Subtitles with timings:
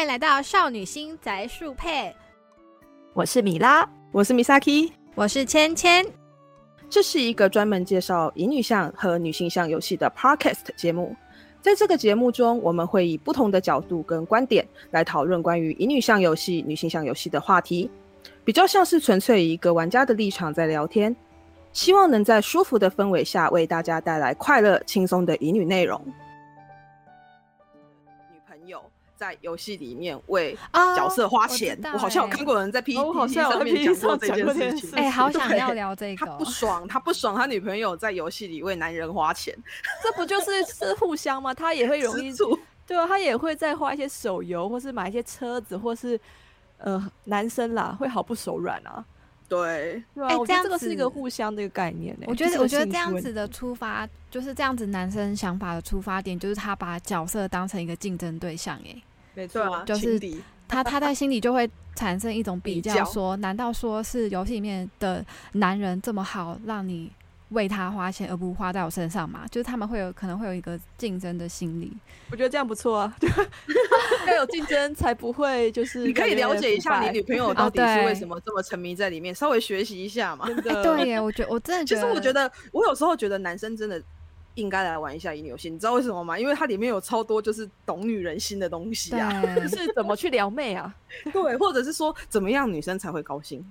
[0.00, 2.10] 欢迎来到少女心宅树配，
[3.12, 6.06] 我是米拉，我是 Misaki，我是芊芊。
[6.88, 11.14] 这是一个专门介绍乙女向和女性向游戏的 Podcast 节目。
[11.60, 17.90] 在这个节目中，我们会以不同的角度跟观点来讨论关于乙女向游戏、女性向游戏的话题，
[18.42, 21.14] 比较像是纯粹以一个玩家的立场在聊天，
[21.74, 26.02] 希望能在舒服的氛围下为大家带来快乐、轻松的乙女内容。
[29.20, 30.56] 在游戏里面为
[30.96, 34.98] 角色花钱，我好像有欸看过有人在 P 哦我好 P 像有在上面讲过这件事情。
[34.98, 36.32] 哎、好想要聊这个他。
[36.38, 39.54] 不爽，他不爽，他女朋友在游戏里为男人花钱，
[40.02, 41.52] 这不就是 是互相吗？
[41.52, 42.32] 他也会容易。
[42.86, 46.18] 对啊，他也会再花一些手游，或是买一些车子，或是
[46.78, 49.04] 呃男生啦会毫不手软啊，
[49.46, 58.80] 对，哎我觉得这样子这个是一个互相的一个概念呢、我觉得，我觉得这样子的出发，就是这样子男生想法的出发点，就是他把角色当成一个竞争对象。
[58.84, 59.02] 哎，
[59.34, 60.18] 没错啊，就是
[60.68, 67.10] 他他在心里就会产生一种比较，说难道说是游戏里面的男人这么好，让你
[67.50, 69.44] 为他花钱，而不花在我身上吗？
[69.50, 71.92] 就是他们会有可能会有一个竞争的心理。
[72.30, 73.16] 我觉得这样不错啊，
[74.28, 80.44] 要有竞争才不会就是你可以了解一下你女朋友到底是为什么这么沉迷在里面，稍微学习一下嘛。
[80.48, 84.00] 哎、真的对耶，我觉得我真的其觉得，实我觉得，我有时候觉得男生真的
[84.54, 86.38] 应该来玩一下乙女游戏，你知道为什么吗？
[86.38, 90.94] 因为它里面有超多就是懂女人心的东西啊， 就，是怎么去撩妹啊？
[91.32, 93.64] 对，或者是说怎么样女生才会高兴。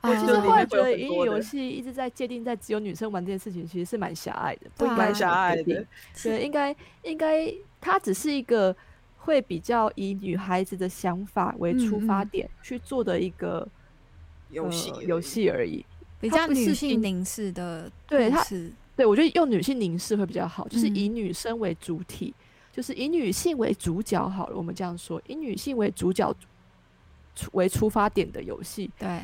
[0.00, 5.84] 我其实啊后来觉得乙女游戏一直在界定在只有女生玩这件事情，其实是蛮狭隘的，不应该蛮狭隘的。
[6.22, 8.74] 对，应该应该它只是一个
[9.16, 13.66] 会比较以女孩子的想法为出发点去做的一个
[14.50, 15.84] 游戏呃游戏而已。
[16.20, 18.44] 比较女性竞凝视的对它
[18.98, 22.34] 对我觉得用女性凝视会比较好，就是嗯以女生为主体，
[22.72, 24.56] 就是以女性为主角好了。
[24.56, 26.34] 我们这样说，以女性为主角
[27.36, 29.22] 出为出发点的游戏，对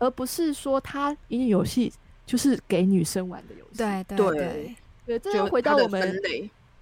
[0.00, 1.92] 而不是说它乙女游戏
[2.26, 3.78] 就是给女生玩的游戏。
[3.78, 6.20] 对对对对，这就又回到我们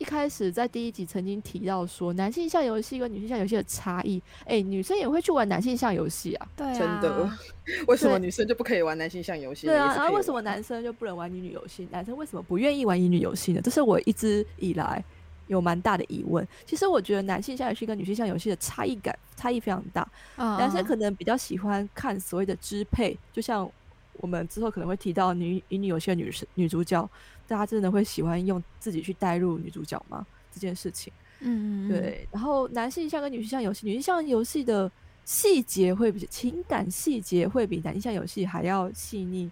[0.02, 4.20] 一开始在第一集曾经提到说，男性向游戏跟女性向游戏的差异。
[4.44, 7.30] 哎、女生也会去玩男性向游戏啊，对啊，真的。
[7.86, 9.68] 为什么女生就不可以玩男性向游戏？
[9.68, 9.94] 对啊。
[9.94, 11.86] 然后为什么男生就不能玩乙女游戏？
[11.92, 13.60] 男生为什么不愿意玩乙女游戏呢？
[13.62, 15.00] 这是我一直以来
[15.46, 16.44] 有蛮大的疑问。
[16.66, 20.02] 其实我觉得男性向游戏跟女性向游戏的差异感差异非常大。
[20.36, 23.70] 嗯男生嗯可能比较喜欢看所谓的支配，就像
[24.14, 27.08] 我们之后可能会提到女乙女游戏的女生女主角，
[27.46, 30.26] 大家真的会喜欢用自己去代入女主角吗？
[30.52, 31.12] 这件事情。
[31.40, 34.90] 嗯对，然后男性向跟女性向游戏，女性向游戏的
[35.24, 39.50] 细节会比情感细节会比男性向游戏还要细腻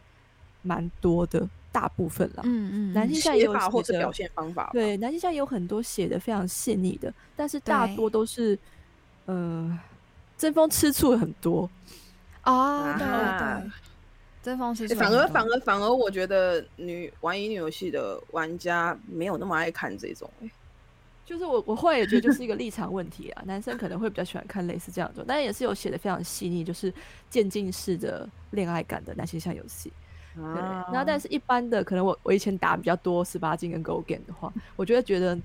[0.62, 2.42] 蛮多的，大部分啦。
[2.44, 4.70] 嗯嗯，男性向也有表现方法？
[4.72, 8.56] 对，男性向有很多写的非常细腻的，但是大多都是
[9.26, 9.78] 呃
[10.38, 11.68] 争风吃醋很多。
[12.44, 13.70] 哦，对啊对，
[14.42, 20.50] 争风吃欸醋很多反而反而反而，我觉得女玩乙女游戏的玩家没有那么爱看这种、欸
[21.26, 26.92] 就是我我后来也觉得就是一个立场问题啊，男生可能会比较喜欢看类似这样的，但也是有写的非常细腻，就是
[27.28, 29.92] 渐进式的恋爱感的男性向游戏。
[30.34, 35.38] 对，啊然后但是一般的，可能我我以前打比较多十八禁跟 Go Game 的话，我就会觉得，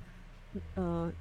[0.73, 1.11] 呃，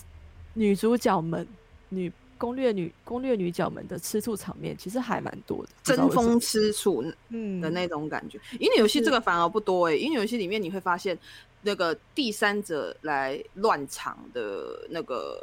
[0.54, 1.46] 女主角们、
[1.90, 2.10] 女
[2.44, 8.38] 攻略女攻略女角们的吃醋场面其实还蛮多的，争风吃醋嗯的那种感觉。
[8.60, 11.18] 乙女游戏这个反而不多哎、欸，乙女游戏里面你会发现，
[11.62, 15.42] 那个第三者来乱场的那个。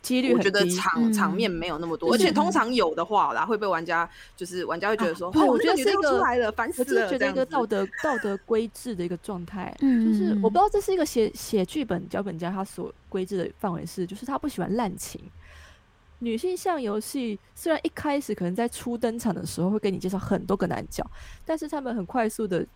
[0.00, 0.70] 几率很我觉得低。
[0.70, 10.06] 场场嗯面没有那么多，而且而且通常有的话啦，会被玩家就是玩家会觉得说，哦我觉得是一个出来了，烦死了我觉得一个道德道德规制的一个状态，嗯。
[10.06, 15.20] 就是嗯我不知道这是一个写写剧本脚本家他所规制的范围是，就是他不喜欢滥情。
[16.20, 21.08] 女性向游戏虽然一开始可能在初登场的时候会给你介绍很多个男角，
[21.44, 22.66] 但是他们很快速的，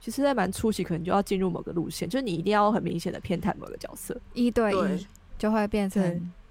[0.00, 5.06] 其实在蛮初期可能就要进入某个路线，就是你一定要很明显的偏袒某个角色，一对对一
[5.38, 6.02] 就会变成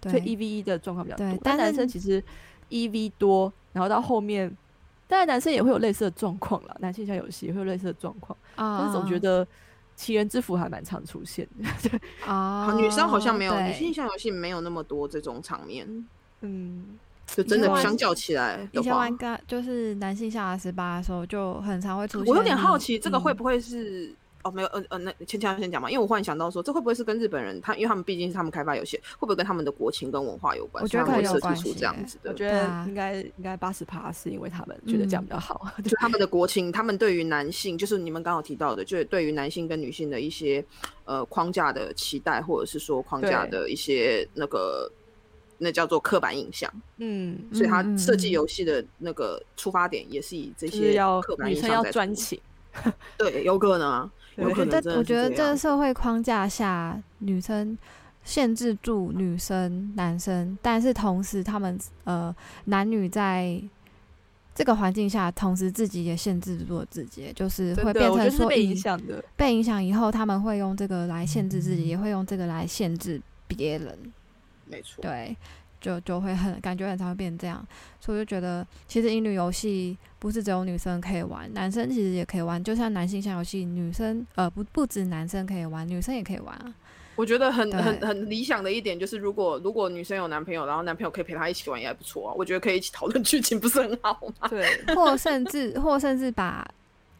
[0.01, 1.39] 所以对一 v 一的状况比较多。
[1.43, 2.23] 但男生其实
[2.69, 4.55] 一 v 多，然后到后面，
[5.07, 8.37] 当然男生也会有类似的状况啦，男性向游戏也会有类似的状况。
[8.55, 9.47] 啊，但是总觉得
[9.99, 11.69] 奇人之福还蛮常出现的。
[11.83, 15.85] 对，啊，好女生好像没有，女性向游戏没有那么多这种场面，
[16.39, 16.97] 嗯，
[17.27, 22.31] 就真的相较起来的话以前玩，个就是男性下十八的时候，就很常会出现。
[22.31, 24.15] 我有点好奇，这个会嗯不会是？
[24.43, 30.81] 哦，没有，呃呃，那先先先讲嘛，因为我忽然想到说，这会不会是跟日本人他，因为他们毕竟是他们开发游戏，会不会跟他们的国情跟文化有关？
[30.81, 32.35] 我觉得可能有关系耶这样子的我。
[32.35, 35.69] 觉得应该应该八十趴是因为他们觉得这样比较好。
[35.83, 40.63] 就他们的 国情，他们对于男性，就是你们刚好提到的，就是对于男性跟女性的一些
[41.03, 44.89] 呃框架的期待，或者是说框架的一些那个
[45.57, 52.39] 那叫做刻板印象，嗯，所以他设计嗯游戏的那个出发点也是以这些刻板女生要印象在出专情，
[53.17, 54.09] 对，有可能啊，
[54.41, 57.77] 我觉得我觉得这个社会框架下，女生
[58.23, 63.61] 限制住女生、男生，但是同时他们呃男女在
[64.53, 69.23] 这个环境下，同时自己也限制住了自己，就是会，变成说影响的。
[69.37, 73.97] 被影响以后，他们会用这个来限制自己，也会用这个来限制别人。
[74.65, 75.35] 没错，对，
[75.81, 77.65] 就就会很感觉很常会变这样，
[77.99, 86.73] 所以我就觉得其实英女游戏不是只有女生可以玩，男生其实也可以玩，就像男性向游戏，女生呃不不止男生可以玩，女生也可以玩啊。
[87.15, 92.33] 我觉得很很很理想的一点就是，如果如果女生有男朋友，然后男朋友可以陪她一起玩，也还不错啊。
[92.37, 94.47] 我觉得可以一起讨论剧情，不是很好吗？
[94.47, 96.65] 对，或甚至或甚至把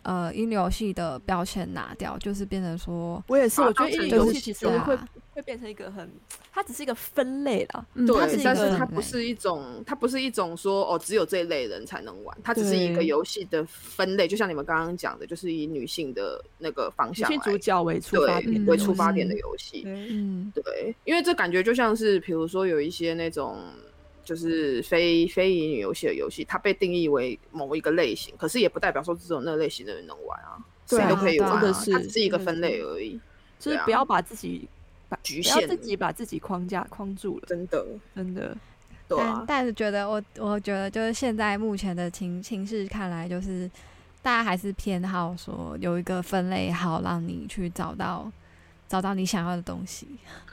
[0.03, 4.97] 呃英女游戏的标签拿掉，就是变成说，我也是，把我觉得它当成游乙女游戏其实会
[5.39, 6.09] 会变成一个很，
[6.51, 7.86] 它只是一个分类啦。
[7.94, 19.83] 嗯，它对，是但是它不是一种，它不是一种说哦，只有这一类人才能玩，它只是一个游戏的分类，就像你们刚刚讲的，就是以女性的那个方向来性主角为出发对点为嗯出发点的嗯游戏。
[19.86, 23.57] 嗯对，因为这感觉就像是，比如说有一些那种
[24.24, 33.19] 就是非非乙女游戏的游戏，它被定义为某一个类型，可是也不代表说只有那类型的人能玩啊，谁都可以玩、啊，它只是一个分类而已，
[33.59, 34.68] 就是不要把自己
[35.09, 37.85] 把局不要限自己把自己框架框住了，真的，
[38.15, 38.56] 真的。
[39.07, 43.69] 对啊但，但是觉得我我觉得就是现在目前的情情势看来，就是
[44.21, 48.31] 大家还是偏好说有一个分类好，让你去找到
[48.88, 50.07] 找到你想要的东西。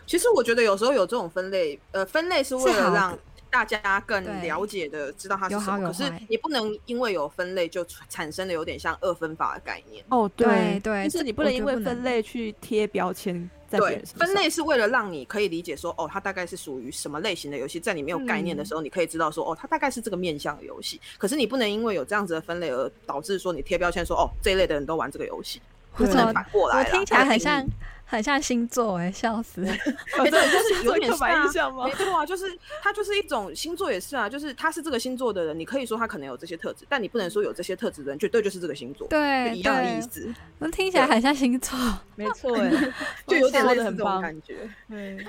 [0.07, 3.19] 其实我觉得有时候有这种分类，呃，分类是为了让
[3.51, 10.03] 大家更了解的知道它是有什么，可是好有坏你不能因为有分类就产生了有点像二分法的概念。
[10.09, 14.27] 哦，对对就是你不能因为分类去贴标签在别对人，身上。
[14.27, 21.01] 分类是为了让你可以理解说，哦，它大概是属于什么类型的游戏，在你没有概念的嗯时候，你可以知道说，哦，它大概是这个面向的游戏。
[21.19, 25.61] 可是你不能因为有这样子的分类而导致说你贴标签说，哦，这一类的人都玩这个游戏，
[25.97, 26.85] 对不能反过来啦。
[26.85, 27.67] 我听起来很像
[28.09, 29.67] 很像星座哎、笑死！
[29.67, 29.77] 哎，
[30.31, 31.93] 对，就是 有点刻板是啊印象吗没？
[31.93, 41.77] 错啊，就是它就是一种星座也是啊，就是他是这个星座的人，你可以说他可能有这些特质，但你不能说有这些特质的人绝对就是这个星座，对一样的意，思，那听起来很像星座。
[42.15, 42.71] 没错，哎，
[43.27, 44.23] 就有点说类似这种很棒。
[44.23, 44.71] 感觉。
[44.89, 45.27] 对，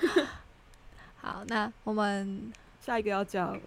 [1.20, 2.54] 好，那我们
[2.86, 3.60] 下一个要讲，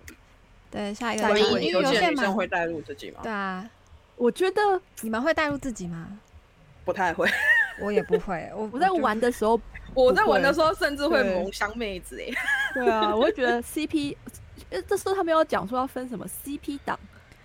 [0.71, 3.19] 对下一个因为有些，女生会带入自己吗？
[3.25, 3.69] 对啊，
[4.15, 4.61] 我觉得
[5.01, 6.19] 你们会带入自己吗？
[6.85, 7.29] 不太会。
[7.83, 9.61] 我也不会，我 我在玩的时候，
[9.95, 12.27] 我在玩的时候甚至会萌香妹子哎，
[12.75, 14.17] 对啊，我会觉得 CP，
[14.71, 16.99] 呃，这时候他们要讲说要分什么 CP 档，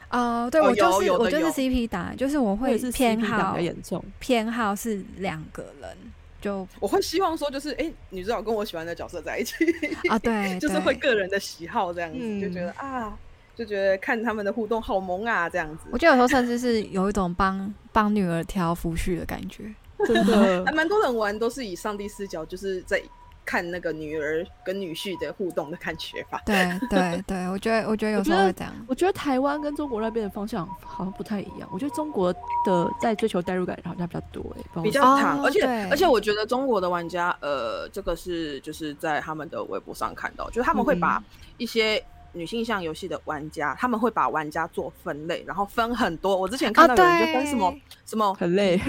[0.10, 4.04] 哦，对哦我就是我就是 CP 档，就是我会偏好比较严重。
[4.20, 5.98] 偏好是两个人，
[6.42, 9.56] 就我会希望说就是哎，女主角跟我喜欢的角色在一起，
[10.10, 13.18] 啊对，就是会个人的喜好这样子，嗯就觉得啊，
[13.56, 15.98] 就觉得看他们的互动好萌啊这样子我。
[15.98, 19.74] 觉得有时候甚至是有一种帮帮女儿挑夫婿的感觉。
[20.06, 23.02] 真的 还蛮多人玩都是以上帝视角，就是在
[23.46, 26.42] 看那个女儿跟女婿的互动的感觉吧。
[26.48, 28.74] 对对对，我觉得我觉得有时候会这样。
[28.88, 31.70] 我觉得台湾跟中国那边的方向好像不太一样。
[31.72, 32.34] 我觉得中国
[32.66, 41.24] 的在追求代入感好像比较多哎、不知道比较长，而且哦而且我觉得中国的玩家，呃，这个是就是在他们的微博上看到，就是他们会把嗯
[41.58, 42.04] 一些
[42.36, 46.36] 女性向游戏的玩家，他们会把玩家做分类，然后分很多。
[46.36, 48.80] 我之前看到有人就分什么、对什么很累。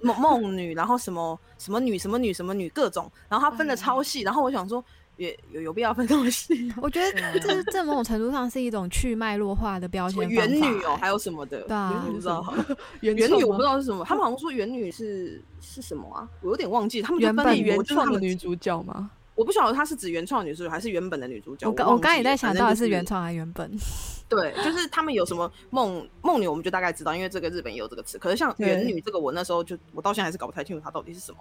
[0.00, 4.82] 梦梦女，然后什么什么女什么女什么女各种，然后他分的超细，然后我想说，
[5.16, 6.72] 也有有必要分这么细？
[6.80, 11.60] 我觉得这这某种程度上是一种去脉络化的标签元女哦，欸还有什么的？
[11.62, 12.54] 对女不知道，
[13.00, 16.28] 原元女我不知道 道是什么，他们 好像说元女是是什么啊？
[16.40, 19.10] 我有点忘记，他们就原本原创就是他们的女主角吗？
[19.42, 21.68] 我不晓得她是指原创女主角还是原本的女主角。
[21.68, 23.68] 我刚我刚也在想，到底是原创还是原本？
[24.30, 28.16] 对，就是他们有什么梦梦女，我们就大概知道，因为这个日本也有这个词。
[28.20, 31.38] 可是像对元女这个，我那时候就我到现在还是搞不太清楚它到底是什么。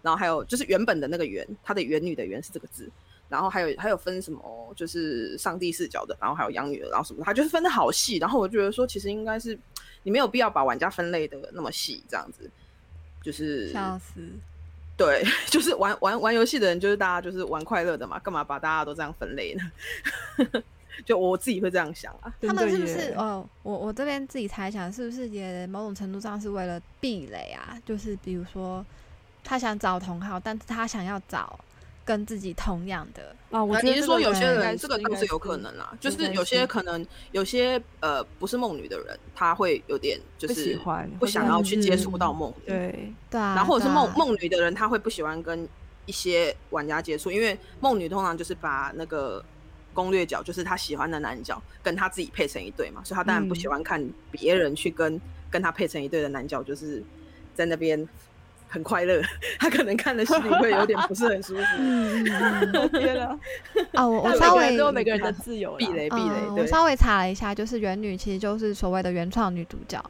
[0.00, 2.88] 然后还有就是原本的那个原，它的原女的原是这个字。
[3.28, 8.18] 然后还有还有分什么，就是上帝视角的，然后还有养女的，然后什么，它就是分的好细。
[8.18, 9.58] 然后我觉得说，其实应该是
[10.04, 12.48] 你没有必要把玩家分类的那么细，这样子。
[13.22, 14.18] 就是笑死！
[15.00, 20.62] 对， 就是玩玩玩游戏的人，就是大家就是玩快乐的嘛，干嘛把大家都这样分类呢？
[21.06, 22.30] 就我自己会这样想啊。
[22.42, 23.48] 他们是不是哦？
[23.62, 27.78] 我我这边自己猜想，是不是也某种程度上是为了避雷啊？
[27.86, 28.84] 就是比如说，
[29.42, 31.58] 他想找同好，但是他想要找
[32.10, 33.36] 跟自己同样的。
[33.52, 45.68] 啊，我呃觉得你是说有些人这个应该都是有可能啦，就是有些可能有些呃不是梦女的人，他会有点就不喜是欢，不想要去接触到嗯梦女，对，对啊，然后或者是梦梦女的人，他会不喜欢跟
[46.06, 49.44] 一些玩家接触，因为梦女通常就是把那个
[49.94, 57.02] 攻略角，就是他喜欢的男角跟他自己配成一对嘛，所以他当然不喜嗯欢看别人去跟跟他配成一对的男角，就是
[57.54, 58.08] 在那边
[58.70, 59.20] 很快乐，
[59.58, 61.62] 他可能看了心里会有点不是很舒服。
[62.98, 63.36] 天啊！
[63.94, 70.00] 哦，我我稍微都有每个人的自由，避雷避雷，嗯，我对，稍微查了一下，就是原女其实就是所谓的原创女主角，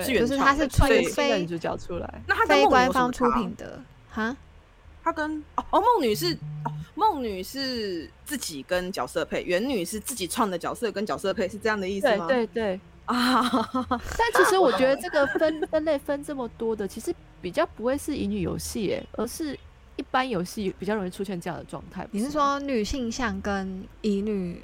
[0.00, 3.78] 是原就是创的他是出非的女主角出来，那她非官方出品的
[4.08, 4.34] 哈。
[5.02, 12.26] 她跟哦哦梦女是哦梦女是自己跟角色配，原女是自己创的角色跟角色配，是这样的意思对吗？
[12.26, 12.80] 对对。
[13.10, 13.68] 啊，
[14.16, 17.12] 但其实我觉得这个分分类分这么多的，其实
[17.42, 19.58] 比较不会是乙女游戏，哎，而是
[19.96, 22.06] 一般游戏比较容易出现这样的状态。
[22.12, 22.30] 你是？
[22.30, 24.62] 说女性向跟乙女？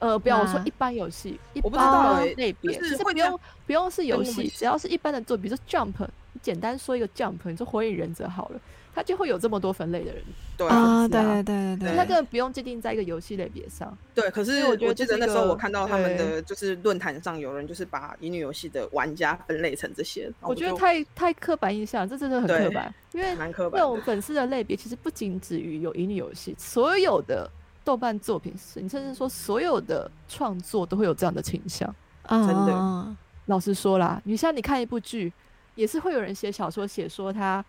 [0.00, 8.60] 呃，不要我说一般游戏，一我不知般道欸类别，其实不用不用是游戏，只要是一般的做，比如说 Jump，你简单说一个 Jump，你说火影忍者好了，
[8.98, 10.20] 它就会有这么多分类的人，
[10.56, 10.66] 对。
[10.66, 13.96] 啊，对对对对对，它根本不用界定在一个游戏类别上。
[14.12, 24.02] 对，可是我觉得记得那时候我看到他们的就是论坛上有人就是把乙女游戏的玩家分类成这些，我觉得太太刻板印象，这真的很刻板，因为蛮刻板那种。
[24.02, 27.48] 粉丝的类别其实不仅止于有乙女游戏，所有的
[27.84, 31.94] 豆瓣作品是，你甚至说所有的创作都会有这样的倾向。
[32.24, 33.16] 嗯真的。
[33.46, 35.32] 老实说啦，你像你看一部剧，
[35.76, 37.64] 也是会有人写小说，写说他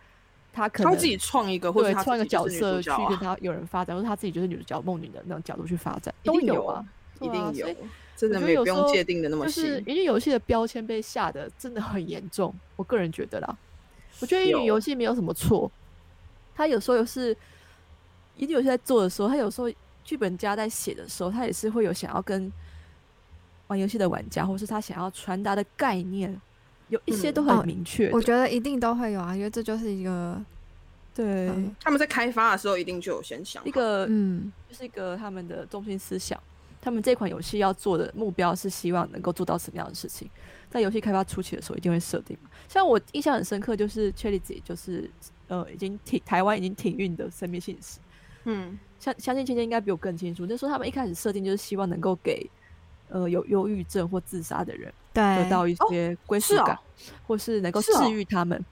[0.51, 6.85] 他可能他自己创一个，或者他创一个角色去跟他有人发展，或者他自己就是女主角梦女的那种角度去发展，一定有都有啊，
[7.21, 7.67] 一定有
[8.15, 13.57] 真的没有没不用有界定的那么就是因为游戏的标签被下的真的很严重，我个人觉得啦。
[14.19, 15.71] 我觉得英语游戏没有什么错，
[16.53, 17.35] 他有时候有是
[18.35, 19.71] 一定有些在做的时候，他有时候
[20.03, 22.51] 剧本家在写的时候，他也是会有想要跟
[23.67, 26.41] 玩游戏的玩家，或是他想要传达的概念，
[26.89, 28.15] 有一些嗯都哦很明确的。
[28.15, 30.39] 我觉得一定都会有啊，因为这就是一个
[31.15, 36.39] 对、嗯他们在开发的时候一定就有先想一个嗯就是一个他们的中心思想。
[36.81, 40.29] 他们这款游戏要做的目标是希望能够做到什么样的事情，
[40.69, 42.49] 在游戏开发初期的时候一定会设定嘛。
[42.69, 45.11] 像我印象很深刻，就是 c h e l i z 就是
[45.49, 47.99] 呃已经停台湾已经停运的生命信使，
[48.45, 50.45] 嗯，相相信芊芊应该比我更清楚。
[50.47, 52.49] 那时候他们一开始设定就是希望能够给
[53.09, 56.79] 呃有忧郁症或自杀的人对得到一些归属是哦感，
[57.27, 58.63] 或是能够治愈他们。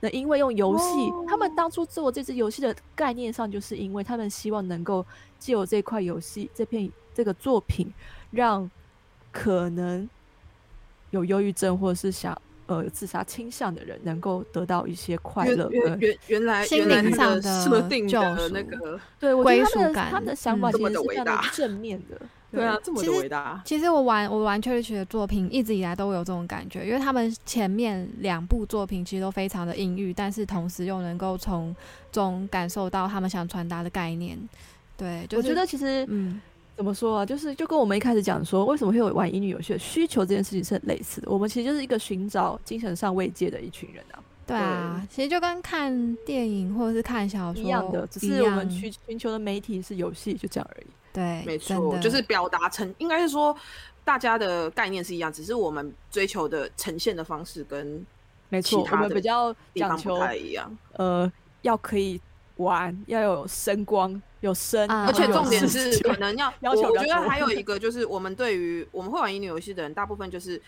[0.00, 0.84] 那因为用游戏，
[1.26, 5.04] 他们哦当初做这支游戏的概念上，就是因为他们希望能够
[5.38, 7.90] 借由这块游戏这片这个作品，
[8.30, 8.70] 让
[9.32, 10.06] 可能
[11.10, 22.20] 有忧郁症或者是想呃有自杀倾向的人，能够得到一些快乐跟原原原来心灵上的设定的那个，对我觉归得他们的属感他们的想法嗯其实是非常的正面的。
[22.54, 31.74] 对啊，这么多伟大，其实我玩我玩 Cherish 的作品一直以来都有这种感觉，因为他们前面两部作品其实都非常的阴郁，但是同时又能够从
[32.12, 34.38] 中感受到他们想传达的概念。
[34.96, 36.40] 对，就是、我觉得其实嗯，
[36.76, 37.26] 怎么说啊？
[37.26, 41.30] 就是就跟我们一开始讲说，为什么会有玩英语游戏的需求这件事情是很类似的。
[41.30, 50.86] 我们其实就是一个寻找精神上慰藉的一群人啊，对啊，其实就跟看电影或者是看小说一样的，只是我们样寻寻求的媒体是游戏，就这样而已。
[51.14, 53.56] 对，没错，就是表达成，应该是说
[54.04, 58.04] 大家的概念是一样，只是我们追求的呈现的方式跟
[58.48, 60.76] 没错，我其他的们比较讲求太一样。
[60.94, 61.30] 呃，
[61.62, 62.20] 要可以
[62.56, 70.60] 玩，要有声光，有声，啊而且重点是，可能要， 要求我觉得还有 一个就是，我们对于我们会玩乙女游戏的人，大部分就是，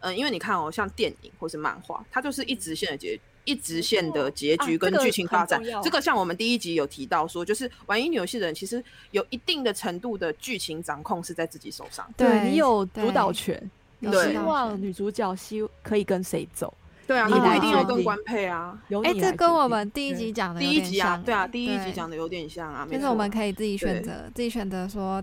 [0.00, 5.62] 嗯、因为你看哦，像电影或是漫画，它就是一直线的结，一直线的结局跟剧情发展。
[5.82, 12.08] 这个像我们第一集有提到说，就是玩乙女游戏的人，其实有一定的程度的剧情掌控是在自己手上。
[12.16, 13.70] 对你有主导权，
[14.00, 16.72] 希望女主角希可以跟谁走，
[17.06, 18.78] 对啊，你你不一定要跟官配啊。
[19.04, 25.22] 哎、这跟我们第一集讲的第一集啊，对啊，欸第一集讲的有点像啊，没就是我们可以自己选择，自己选择说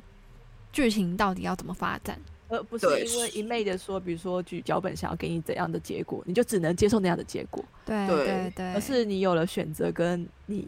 [0.72, 2.20] 剧情到底要怎么发展。
[2.52, 10.68] 而不是对因为一昧的说，比如说剧脚本想要给你怎样的结果，你就只能接受那样的结果，对对对对，而是你有了选择，跟你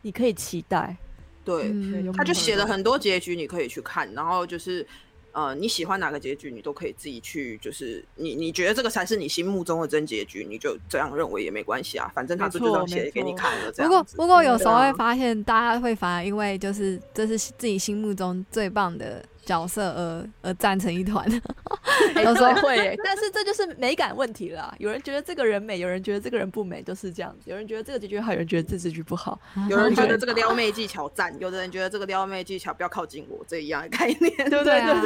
[0.00, 0.96] 你可以期待，
[1.44, 4.86] 对，嗯他就写了很很多结局，你可以去看，然后就是。
[5.32, 13.70] 呃，你喜欢哪个结局，你都可以自己去，就是你你觉得这个才是你心目中的真结局，你就这样认为也没关系啊，反正他没错这就这样写给你看了。
[13.70, 21.26] 这不过不过有时候会发现，大家会反而因为就是这是自己心目中最棒的角色而而站成一团。
[22.16, 24.74] 有时候会耶， 但是这就是美感问题了。
[24.78, 27.48] 有人觉得这个人美，有人觉得这个人不美，就是这样子。
[27.50, 29.40] 有人觉得这个结局好，有人觉得这结局不好。
[29.70, 35.02] 有人觉得这个撩妹技巧赞，有的人觉得这个撩妹技巧不要靠近我，这一样的概念，对不对啊，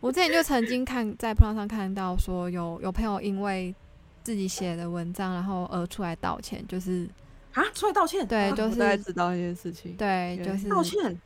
[0.00, 3.74] 我之前就曾经看在 p 上看到说有有朋友因为
[4.22, 7.08] 自己写的文章，然后而出来道歉，就是
[7.52, 9.94] 啊，出来道歉，对，就我大概是知道一件事情。
[9.96, 11.20] 对就是道歉，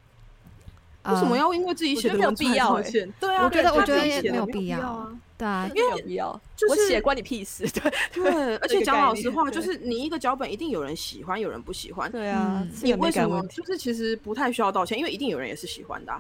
[1.13, 3.15] 为什么要因为自己写的没有必要欸道歉？
[3.21, 5.09] 对啊，我觉得我觉得也没有必必要啊。
[5.37, 12.11] 对啊，因为有必要，就是我写关你屁事，对 对，而且讲老实话，就是你一个脚本一定有人喜欢，有人不喜欢。
[12.11, 14.99] 对啊你为什么就是其实不太需要道歉？
[14.99, 16.13] 因为一定有人也是喜欢的、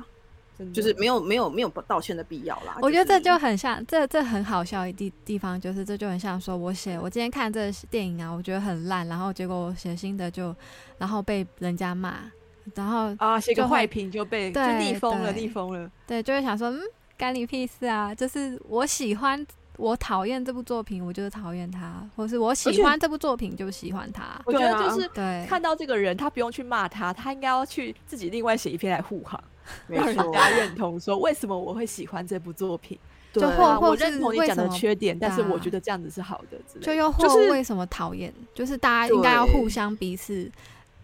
[0.72, 2.76] 就是没有没有没有道歉的必要啦。
[2.80, 10.54] 我觉得这就很像，这这很好笑的地地方，就是这就很像说，我写我今天看这电影啊，我觉得很烂，然后结果我写新的就，
[10.98, 12.18] 然后被人家骂，
[12.74, 15.90] 然后啊，写个坏评就被就逆风了，逆风了。
[16.06, 16.80] 对，就会想说，嗯，
[17.16, 18.14] 干你屁事啊！
[18.14, 19.46] 就是我喜欢，
[19.76, 24.40] 我讨厌这部作品，我就是讨厌他，或是我喜且欢这部作品就喜欢他。
[24.44, 29.42] 我觉得就是对，看到这个人，他不用去骂他，他应该要去自己另外写一篇来护航，
[29.86, 32.98] 没让人，家认同说为什么我会喜欢这部作品。
[33.30, 36.58] 对就或认同你讲的缺点，但是我觉得这样子是好的。
[36.80, 38.32] 就又或是为什么讨厌？
[38.54, 40.50] 就是大家应该要互相彼此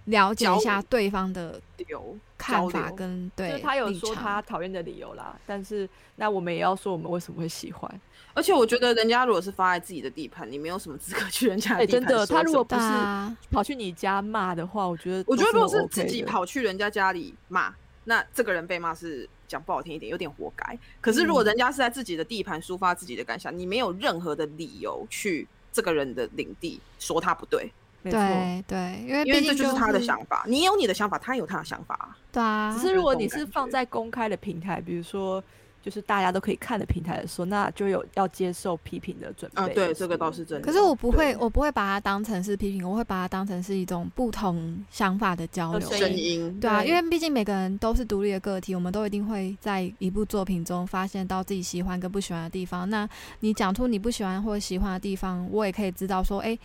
[0.04, 8.00] 了解一下对方的流看法跟对就是他有说他讨厌的理由啦，但是那我们也要说我们为什么会喜欢。
[8.34, 12.36] 而且我觉得人家如果是发在自己的地盘，你没有什么资格去人家哎，真的，地盘说什么。
[12.36, 20.78] 他如果不是跑去你家骂的话，我觉得我觉得如果是自己跑去人家家里骂，那这个人被骂是讲不好听一点，有点活该。
[21.00, 27.72] 可是如果人家是在自己的地盘抒发自己的感想，你没有任何的理由去这个人的领地说他不对，
[28.04, 28.20] 没错。
[28.20, 30.44] 对对，因为因为毕竟这就是他的想法。
[30.46, 32.16] 你有你的想法，他有他的想法啊。
[32.30, 35.42] 对啊，只是如果你是放在公开的平台，比如说
[35.82, 39.62] 就是大家都可以看的平台的时候，那就有要接受批评的准备。
[39.62, 40.66] 啊，对，这个倒是真的。
[40.66, 45.88] 可是我不会，我不会把它当成是批评，我会把它当成是一种不同想法的交流。
[45.88, 52.88] 声声音，对啊，对因为毕竟每个人都是独立的个体，我们都一定会在一部作品中发现到自己喜欢跟不喜欢的地方。
[52.88, 53.06] 那
[53.40, 56.58] 你讲出你不喜欢或者喜欢的地方，我也可以知道说，哎、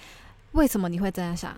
[0.52, 1.56] 为什么你会这样想？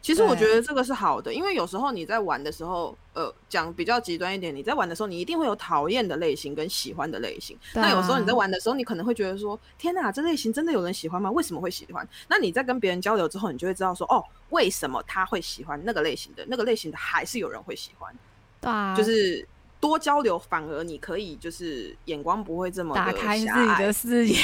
[0.00, 7.58] 其实我觉得这个是好的，因为有时候你在玩的时候，呃，讲比较极端一点，你在玩的时候，你一定会有讨厌的类型跟喜欢的类型。
[7.74, 11.30] 对那有时候你在啊玩的时候，你可能会觉得说：“天哪，这类型真的有人喜欢吗？
[11.32, 16.46] 为什么会喜欢？”那你在跟别人交流之后，你就会知道说：“哦，为什么他会喜欢那个类型的？
[16.48, 18.14] 那个类型的还是有人会喜欢。
[18.60, 19.46] 对啊，就是
[19.80, 24.34] 多交流，反而你可以就是眼光不会这么的打开自己的视野。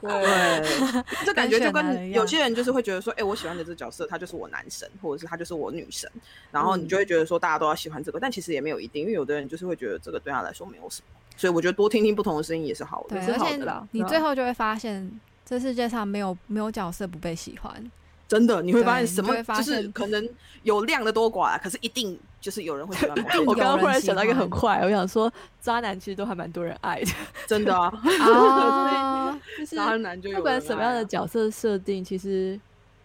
[0.00, 6.10] 对， 这感觉就跟有些人就是会觉得说，哎、我喜欢的这个角色，他就是我男神，或者是他就是我女神，
[6.50, 13.34] 然后你就会觉得说大家都要喜欢这个，但其实也没有一定，因为有的人就是会觉得这个对他来说没有什么，所以我觉得多听听不同的声音也是好的对，。
[13.34, 17.90] 而且你最后就会发现，这世界上没有没有角色不被喜欢。
[18.32, 20.28] 真的，你会发现什么就是可能
[20.62, 23.14] 有量的多寡啦，可是一定就是有人会喜欢
[23.46, 27.10] 我刚刚忽然想到一个很快，我想说渣男其实都还蛮多人爱 的，
[27.46, 27.92] 真的啊，
[28.24, 32.58] 啊，就是渣男就有不管什么样的角色设定，其实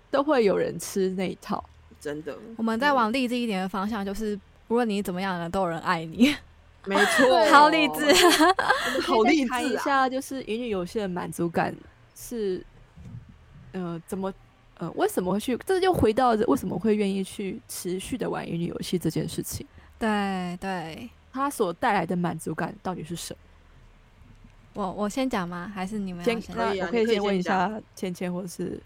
[0.10, 1.62] 都会有人吃那一套。
[2.00, 6.34] 真的我们再往励志一点的方向，就是无论你怎么样呢，都有人爱你。
[6.86, 8.13] 没错， 好励志。
[9.02, 9.84] 好励志啊！
[9.84, 11.76] 下，就是乙女有戏的满足感
[12.16, 12.63] 是，
[13.74, 14.32] 呃，怎么，
[14.80, 15.58] 呃，为什么会去？
[15.66, 19.66] 这就回到为什么会愿意去持续的玩乙女游戏这件事情，
[19.98, 23.40] 对对，它所带来的满足感到底是什么？
[24.74, 25.72] 我我先讲吗？
[25.74, 26.56] 还是你们先，先？
[26.56, 28.80] 可以我可以先问一下芊芊或者是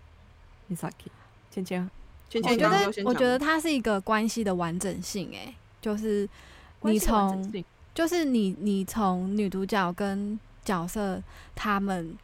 [0.70, 1.10] Misaki，
[1.52, 1.90] 芊芊，
[2.30, 6.28] 芊我觉得我觉得它是一个关系的完整性，哎，就是
[6.84, 7.52] 你从
[7.94, 11.22] 就是你你从女主角跟角色
[11.54, 12.18] 他们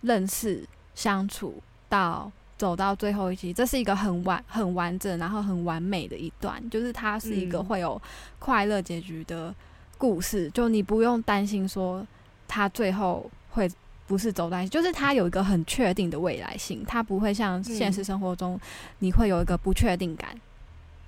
[0.00, 8.02] 认识相处到走到最后一集，这是一个很完很完整，然后很完美的一段，就是它是一个嗯会有
[8.38, 9.54] 快乐结局的
[9.96, 12.06] 故事，就你不用担心说
[12.46, 13.70] 他最后会。
[14.08, 18.58] 不是走在一起，就是它有一个很确定的未来性，它不会像现实嗯生活中
[19.00, 20.30] 你会有一个不确定感。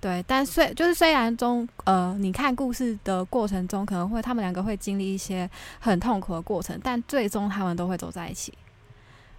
[0.03, 8.53] 对，但虽就是虽然中呃，你看故事的过程中，可能会他们两个会经历一些很痛苦的过程，但最终他们都会走在一起。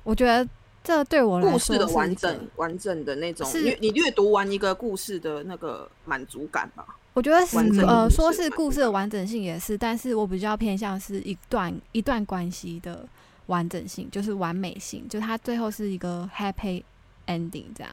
[0.02, 0.44] 我觉得
[0.84, 6.86] 这对我来故事的说是一个完整、完整的那种，是阅你阅读完一个故事的那个满足感吧。
[7.14, 13.06] 我觉得是完呃，说是故事的完整性也是，但是我比较偏向是一段一段关系的
[13.48, 16.82] 完整性，就是完美性，就它最后是一个 happy
[17.28, 17.92] ending 这样，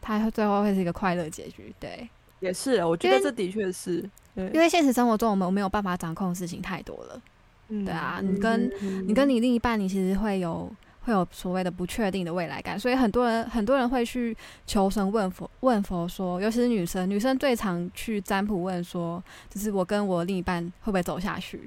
[0.00, 1.74] 它最后会是一个快乐结局。
[1.78, 2.08] 对，
[2.40, 7.22] 也是，我觉得这的确是，对因为现实生活中我们没有办法掌控的事情太多了。
[7.68, 8.72] 嗯对啊，你跟
[9.06, 10.72] 你跟你另一半，你其实会有
[11.08, 21.66] 会有所谓的不确定的未来感，所以很多人很多人会去求神问佛问佛说，尤其是女生，女生最常去占卜问说，就是我跟我另一半会不会走下去？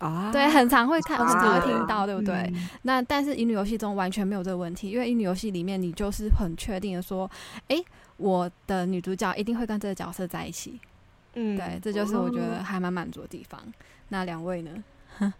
[0.00, 2.34] 啊，对，很常会看，很常会听啊到，对不对？
[2.34, 7.30] 嗯那但是乙女游戏中完全没有这个问题，因为乙女游戏里面你就是很确定的说，
[7.68, 7.84] 诶，
[8.16, 10.80] 我的女主角一定会跟这个角色在一起。
[11.34, 13.60] 嗯，对，这就是我觉哦得还蛮满足的地方。
[14.08, 14.82] 那两位呢？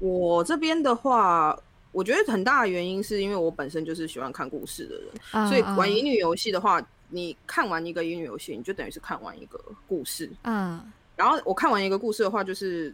[0.00, 1.56] 我这边的话，
[1.94, 10.28] 我觉得很大的原因是因为我本身就是喜欢看故事的人，啊所以玩乙女游戏的话，你看完一个乙女游戏，你就等于是看完一个故事。
[10.42, 12.92] 嗯然后我看完一个故事的话，就是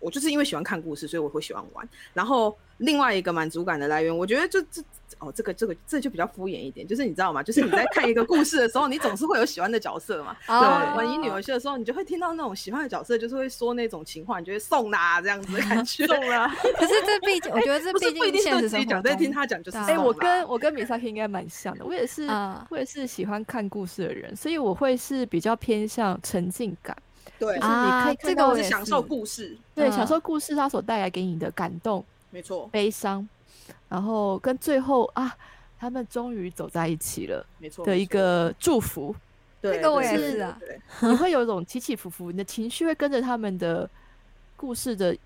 [0.00, 1.86] 我就是因为喜欢看故事，所以我会喜欢玩。
[2.14, 4.82] 然后另外一个满足感的来源，我觉得就这
[5.24, 7.42] 哦，这个这个这就比较敷衍一点，就是你知道吗？
[7.42, 10.36] 就是你在看一个故事的时候，你总是会有喜欢的角色嘛。
[10.48, 10.60] 哦。
[10.60, 16.06] 对，玩乙女游戏的时候，你就会听到那种喜欢的角色，就是会说那种情话，你就会送啦这样子的感觉。
[16.08, 16.48] 送啦。
[16.76, 22.54] 可是这毕竟，我觉得这毕竟不一定现是自己讲，实生活中，在听他讲就是哎、我跟我跟米萨克应该蛮像的，我也是，嗯。
[22.70, 26.96] 我也是喜欢看故事的人，所以我会是比较偏向沉浸感，
[27.38, 27.56] 对。
[27.56, 29.92] 就是你啊可以，看这到是个我是享受故事，对，嗯。
[29.92, 33.26] 享受故事它所带来给你的感动、没错，悲伤，
[33.88, 35.36] 然后跟最后啊，
[35.78, 39.14] 他们终于走在一起了没错的一个祝福，
[39.60, 43.88] 对这个我也是啊对 你会有一种起起伏伏，你的情绪会跟着他们的
[44.56, 45.16] 故事的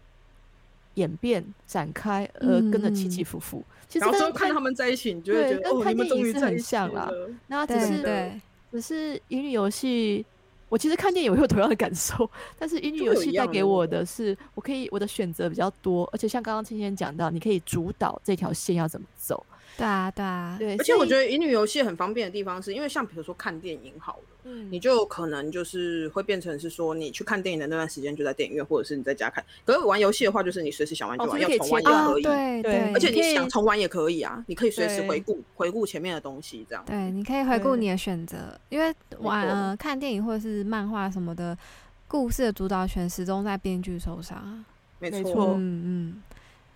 [0.95, 3.63] 演变展开，而跟着起起伏伏。
[3.89, 7.27] 其实然后跟看他们在一起，你就会对跟觉得哦，你们终于在一起很像啦了。
[7.27, 10.27] 对那只是对，只是乙女游戏，
[10.69, 19.45] 我其实看电影我会有同样的感受，但是乙女游戏带给我的是，我可以我的选择比较多，而且像刚刚青青讲到，你可以主导这条线要怎么走。
[19.77, 29.45] 对啊对啊，对，而且我觉得，得乙女游戏很方便的地方，是因为像比如说看电影好了，嗯你就可能就是会变成是说，你去看电影的那段时间就在电影院，或者是你在家看。
[29.65, 32.23] 可是玩游戏的话，就是你随时想玩就玩，要重玩也可以。
[32.23, 36.85] 对对对，而且你想重玩也可以啊，你可以随时回顾回顾前面的东西，这样。
[36.87, 41.57] 对，你可以回顾你的选择，因为玩呃看电影或者是漫画什么的，
[42.07, 44.65] 故事的主导权始终在编剧手上。
[44.99, 46.23] 没错，嗯嗯，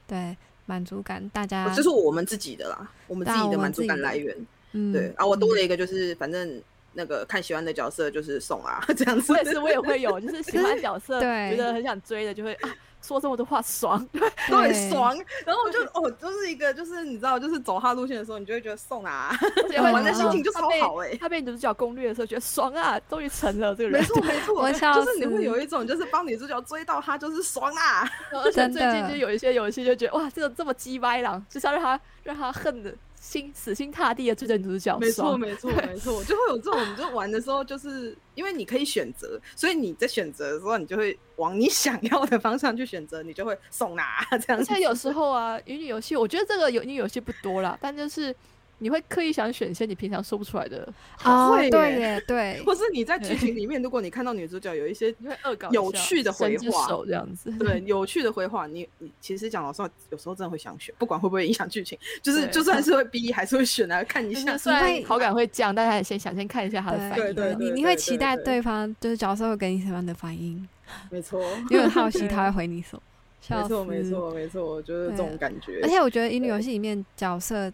[0.06, 4.36] 对，满足感大家这是我们自己的啦，我们自己的满足感来源。
[4.74, 6.62] 嗯对啊，我多了一个就是反正
[6.94, 9.32] 那个看喜欢的角色就是送啊， 这样子。
[9.32, 14.06] 我也是，我也会有，就是喜欢角色，对觉得很想追的，就会啊说这么多话爽。
[14.48, 24.00] 都很爽，然后我就哦，就是一个就是你知道，就是走他路线的时候，你就会觉得送啊，而且 会玩的心情就超好哎、他被女主角攻略的时候，觉得爽啊，终于成了这个人。
[24.00, 35.36] 没错没错，我就是你会有一种就是帮女主角追到他就是爽啊，而且真的最近就有一些游戏就觉得哇，这个这么鸡歪狼，就是要让他让他恨的心死心塌地的追着女主角没错。
[35.38, 44.04] 没错没错，就会有这种，你就玩的时候就是因为你可以选择，所以你在选择的时候，你就会往你想要的方向去选择，你就会送啊
[44.44, 44.72] 这样子。
[44.72, 48.34] 而且有时候啊，乙女游戏，我觉得这个有乙女游戏不多啦，但就是
[48.82, 50.92] 你会刻意想选一些你平常说不出来的，
[51.24, 57.50] 哦会，对耶耶，对， 或是你在剧情里面，如果你看到女主角有一些你会恶搞有趣的回话手这样子。
[57.58, 64.58] 对有趣的回话，你你其实讲老实话，有时候真的会想选，不管会不会影响剧情， 就是就算是会逼，还是会选来 看一下就是。
[64.58, 67.16] 虽然好感会降，但还先想先看一下他的反应。
[67.16, 70.68] 对对你你会期待对方就是角色会给你什么样的反应，
[71.08, 71.40] 没错，
[71.70, 73.02] 因为很好奇他会回你什么。
[73.48, 74.02] 没错，没。
[74.04, 75.80] 错，没错，就是这种感觉。
[75.82, 77.72] 而且我觉得乙女游戏里面角色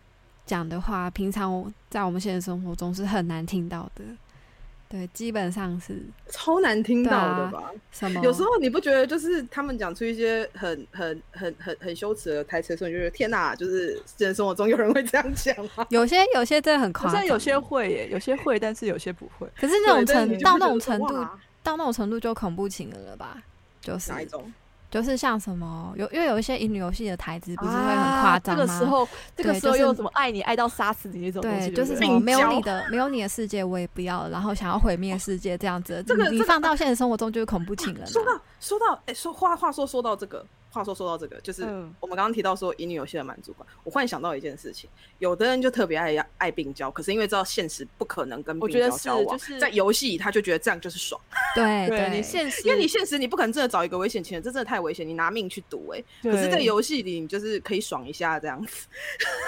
[0.49, 4.03] 讲的话，平常我在我们现实生活中是很难听到的。
[4.89, 7.71] 对，基本上是超难听到的吧？
[7.93, 8.23] 什么？
[8.23, 15.87] 有时候你不觉得就是他们讲出一些很很很很很羞耻的台词的时候，你就觉得天哪，就是现实生活中有人会这样讲吗？
[15.91, 19.47] 有些有些真的很好夸张，像有些会耶，有些会，但是有些不会。
[19.61, 21.15] 可是那种程到那种程度，
[21.63, 23.37] 到那种程度就恐怖情人了吧？
[23.83, 24.51] 就是哪一种？
[24.91, 28.63] 就是像什么有，因为有一些乙女游戏的台词不是会很夸张吗？
[28.63, 38.07] 啊这个时候，这个时候又什么爱你爱到杀死你那种东对，西，就是什么没有你的没有你的世界我也不要了，然后想要毁灭世界这样子这个你放到现实生活中就是恐怖情人、啊。
[38.07, 41.95] 说到说到，哎、说话话说说到这个，话说说到这个，就是嗯。
[42.01, 51.21] 我们刚刚提到说乙女游戏的满足感，我忽然想到一件事情，有的人就特别爱爱病娇，可是因为知道现实不可能跟病我觉得是娇交往，就是在游戏里他就觉得这样就是爽，
[51.55, 52.11] 对对。
[52.11, 56.33] 你现实，因为你现实你不可能真的找一个危险情人，这真的太危险，你拿命去赌哎、对。
[56.33, 58.87] 可是，在游戏里你就是可以爽一下这样子，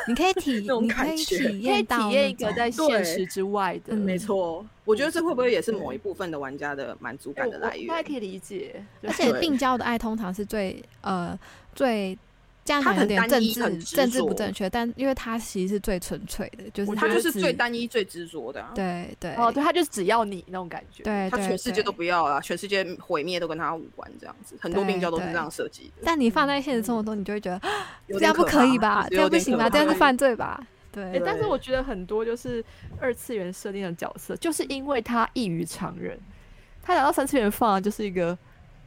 [0.09, 3.99] 你可以体， 你可以体可以验体验一个在现实之外的，嗯。
[3.99, 7.87] 没错，我觉得这会不会也是某一部分的玩家的满足哎感的来源？
[7.87, 11.39] 我大家可以理解，而且病娇的爱通常是最呃
[11.75, 12.19] 最
[12.65, 26.03] 这样很单点政治一很执政治不正确，但因为他其实是最纯粹的，就是他就是最单一、最执着的、啊，对对哦，对，他就是只要你那种感觉，对对他全世界都不要了，全世界毁灭都跟他无关，这样子，很多病娇都是对这样设计的。
[26.05, 27.61] 但你放在现实生活中，你就会觉得
[28.07, 29.07] 有这样不可以吧？
[29.11, 29.69] 这样不行吧？
[29.69, 30.63] 这样是犯罪吧？
[30.93, 31.05] 对。
[31.05, 32.65] 哎、但是我觉得很多就是
[32.99, 36.19] 二次元设定的角色，就是因为他异于常人，
[36.83, 38.37] 他拿到三次元放啊就是一个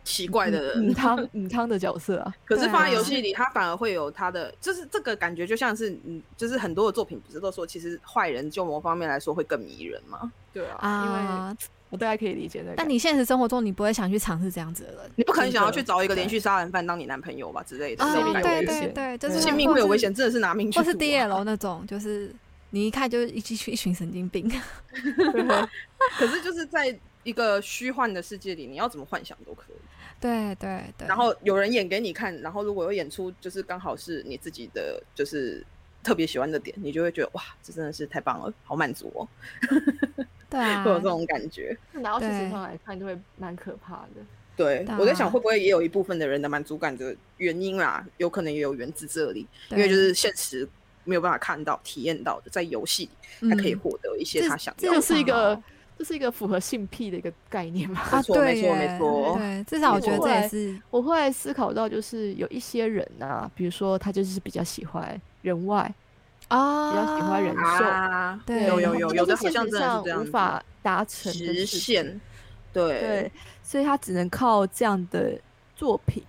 [0.03, 10.31] 奇怪的人，母汤母汤的角色啊， 可是放在游戏里，他反而会有他的，就是这个感觉，就像是嗯，就是很多的作品不是都说，其实坏人就某方面来说会更迷人吗？
[10.51, 11.57] 对啊，啊，
[11.93, 12.73] 我大概可以理解那个。
[12.75, 15.11] 但你现实生活中，你不会想去尝试这样子的人。
[15.15, 18.03] 你不可能想要去找一个连续杀人犯当你男朋友吧之类的，
[18.41, 22.33] 对对对，就是性命会有危险，真的是拿命去或是赌啊 DL 那种，就是
[22.71, 24.49] 你一看就是一群一群神经病。
[26.17, 29.75] 可是就是在一个虚幻的世界里，你要怎么幻想都可以。
[30.19, 35.63] 对对对，然后有人演给你看，然后如果有演出就是刚好是你自己的就是
[36.01, 39.27] 特别喜欢的点，你就会觉得哇，这真的是太棒了，好满足哦，
[40.53, 41.75] 对啊会，有这种感觉。
[41.93, 44.21] 拿到事实上来看，就会蛮可怕的。
[44.55, 49.39] 对我在想会不会也有一部分的人的满足感的原因啦，有可能也有源自这里，
[49.71, 50.69] 因对为就是现实
[51.05, 53.09] 没有办法看到、体验到的，在游戏
[53.41, 54.95] 里他可以嗯获得一些他想要的。
[54.95, 55.63] 这就是一好个，
[55.97, 57.99] 这是一个符合性癖的一个概念嘛。
[58.11, 65.91] 啊，没错对没错没错对，至少我觉得这也是我后来思考到，就是有一些人啊，比如说他就是比较喜欢人外，
[66.55, 72.19] 啊，比较喜欢人啊，对有有有有的好像真的是无法达成实现，
[72.71, 73.31] 对对，
[73.63, 75.39] 所以他只能靠这样的
[75.75, 76.23] 作品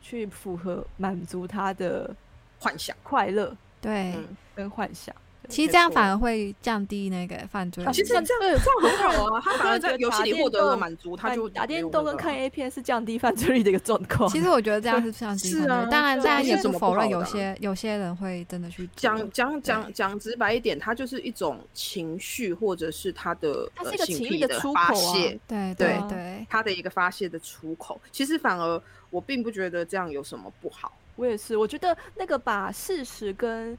[0.00, 2.14] 去符合满足他的
[2.58, 2.96] 幻想。
[3.02, 4.12] 快乐对。
[4.14, 5.14] 嗯，跟幻想。
[5.48, 7.92] 其实这样反而会降低那个犯罪率。
[7.92, 14.28] 其实这样这样很好啊，他反而在游戏里获得了满足，他就打电动跟看 A 片是降低犯罪率的一个状况。
[14.30, 24.94] 其实我觉得这样是降低犯罪率，是啊当然对当然也不否认有些有些人会真的去做讲讲讲讲直白一点，它就是一种情绪，或者是他的它是呃一个情绪的出口
[25.46, 28.00] 对对对，他的一个发泄的出口。
[28.10, 30.92] 其实反而我并不觉得这样有什么不好。
[31.16, 33.78] 我也是，我觉得那个把事实跟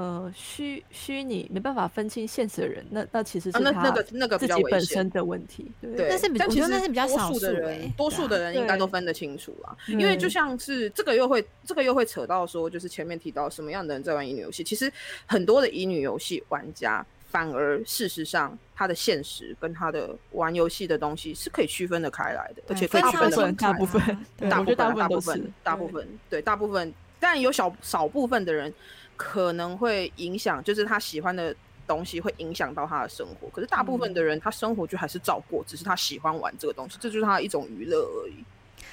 [0.00, 4.68] 呃虚虚拟没办法分清现实的人，那那其实是啊，那他那个那个比自己较。
[4.70, 5.70] 本身的问题。
[5.82, 9.76] 对对，那是比但其实我觉得那是比较少数数的人欸，多数的人应该都分得清楚啦。
[9.88, 14.90] 因为就像是这个又会这个又会扯到说，就是前面提到什么样的人在玩乙女游戏，其实
[15.26, 17.04] 很多的乙女游戏玩家。
[17.32, 24.02] 反而，事实上，他的现实跟他的玩游戏的东西是可以区分的开来的，而且可以分区分的很开大部分
[24.48, 28.74] 大部分大部分大部分对大部分对大部分，当然有小少部分的人
[29.22, 31.54] 可能会影响，就是他喜欢的
[31.86, 33.50] 东西会影响到他的生活。
[33.50, 38.42] 可是大部分的人，他生活就还是照过，只是他喜欢玩这个东西，这就是他的一种娱乐而已。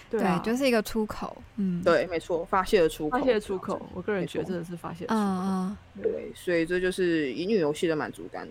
[0.10, 3.82] 对啊，对，就是一个出口，嗯，，对，没错，发泄的出口，发泄的出口。
[3.94, 5.20] 我个人觉得真的是发泄的出口。
[5.22, 8.46] 嗯嗯，对，所以这就是乙女游戏的满足感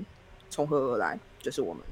[0.48, 1.82] 从何而来，就是我们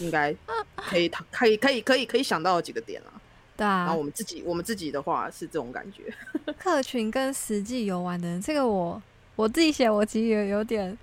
[0.00, 0.34] 应该
[0.76, 3.12] 可以 可以可以可以可以想到的几个点啦。
[3.54, 6.02] 对啊然后啊我，们自己我们自己的话是这种感觉。
[6.58, 9.00] 客群跟实际游玩的人，这个我
[9.36, 10.96] 我自己写，我其实也有点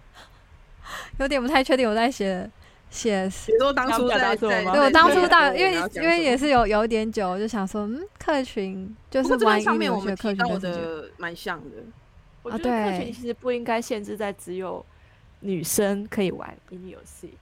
[1.20, 2.50] 有点不太确定我在写
[2.90, 11.78] 写比如说当初在在，什么吗对我当初大，因为因为也是有有点久，我就想说，嗯，客群就是这玩上面我们提到群的蛮像的。
[12.42, 14.84] 我啊觉得客群其实不应该限制在只有
[15.42, 17.34] 女生可以玩乙女游戏，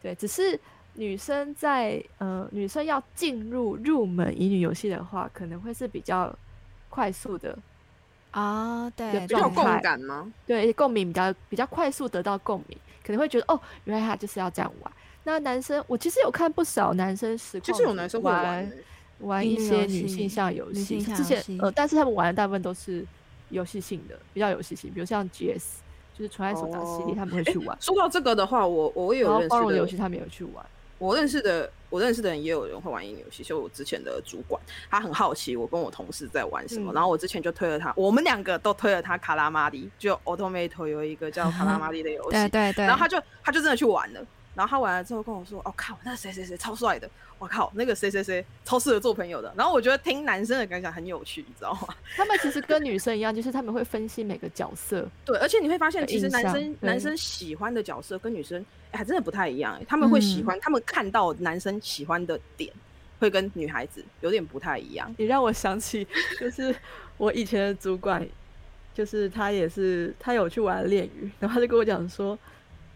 [0.00, 0.58] 对，只是
[0.94, 6.34] 女生在呃女生要进入入门乙女游戏的话，可能会是比较
[6.88, 7.58] 快速的，
[8.32, 10.32] 啊，对，有比较有共感吗？
[10.46, 14.92] 对共鸣比较比较快速得到共鸣，可能会觉得哦，原来他就是要这样玩。
[15.24, 18.72] 那男生，我其实有看不少男生实况其实有男生会玩
[19.18, 23.04] 玩一些女女游戏性向游女戏，之前呃，但是他们玩的大部分都是
[23.50, 25.64] 游戏性的，比较游戏性，比如像 GS，
[26.16, 27.76] 就是纯爱手札系列，哦他们会去玩。
[27.80, 30.64] 说到这个的话，我我也有认识的包容的游戏，他们也有去玩。
[31.00, 34.60] 我认识的我认识的人也有人会玩乙女游戏，就我之前的主管，
[34.90, 44.20] 他很好奇我跟我同事在玩什么，嗯然后我之前就推了他，我们两个都推了他卡拉玛迪，就 Automate 有一个叫卡拉玛迪的游戏， 对对对，然后他就他就真的去玩了。
[44.54, 47.08] 然后他玩了之后跟我说：“哦靠，那谁谁谁超帅的！
[47.38, 51.94] 我靠，那个谁谁谁超适合做朋友的。”然后我觉得听男生的感想很有趣，你知道吗？
[52.16, 55.08] 他们其实跟女生一样，就是他们会分析每个角色。
[55.24, 58.60] 对，而且你会发现，其实男生男生喜欢的角色跟女生、
[58.90, 62.72] 哎还真的不太一样、哎他们会喜欢，他们看到男生喜欢的点，
[63.20, 65.14] 会跟女孩子有点不太一样。
[65.16, 66.06] 你让我想起，
[66.40, 66.74] 就是
[67.16, 68.26] 我以前的主管，
[68.92, 72.36] 就是他也是他有去玩恋鱼，然后他就跟我讲说，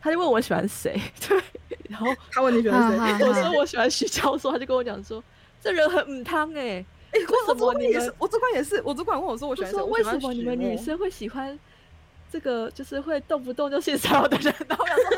[0.05, 1.43] 他就问我喜欢谁， 对，
[1.89, 5.25] 然后 他问你喜欢谁我说我喜欢徐教授，他就跟我讲说，
[5.63, 7.55] 这人很母汤哎、哎、为什我
[8.19, 11.59] 我主管也是，我主管问我说我喜欢谁，为什么你们女生会喜欢
[12.31, 14.55] 这个，就是会动不动就性骚扰的人？
[14.69, 15.11] 然后我想说，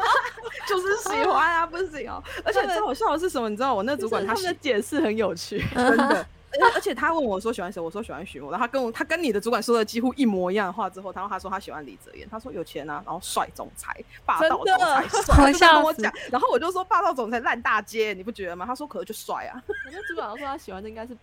[0.69, 2.23] 就是喜欢啊，不行哦。
[2.45, 3.49] 而且最好笑的是什么？
[3.49, 5.61] 你知道我那主管他就是他们的解释很有趣。
[5.75, 6.25] 真的。
[6.53, 18.65] 而且而且他问我说喜欢谁，我说喜欢许墨，然后他跟我他跟你的主管说的几乎一模一样的话之后，然后他说他喜欢李泽言，他说有钱啊，然后帅总裁，霸道总裁，帅，我就跟我讲，然后我就说霸道总裁烂大街，你不觉得吗？
[18.65, 21.17] 他说可是就帅啊，我那主管说他喜欢的应该是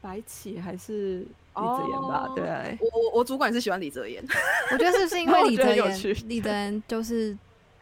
[0.00, 1.18] 白起还是
[1.56, 2.26] 李泽言吧？
[2.28, 4.24] 哦对，我我我主管是喜欢李泽言，
[4.72, 7.36] 我觉得是不是因为 李泽言，李泽言就是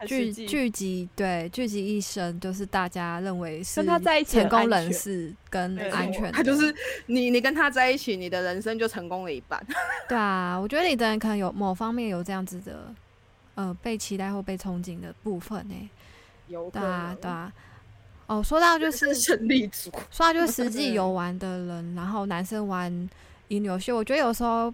[0.05, 6.73] 聚聚集对聚集一生，就是大家认为是跟他在一起成功人士跟安全，他就是
[7.07, 9.65] 你，你跟他在一起，你的人生就成功了一半。
[10.07, 12.93] 对啊，我觉得你的人可能有某方面有这样子的
[13.55, 15.89] 呃被期待或被憧憬的部分呢、
[16.47, 17.51] 有可对啊，对啊。
[18.27, 22.91] 哦，说到 就是胜利组，说到就 是实际游玩的人，然后男生玩
[23.47, 24.71] 乙女游戏，我觉得有时候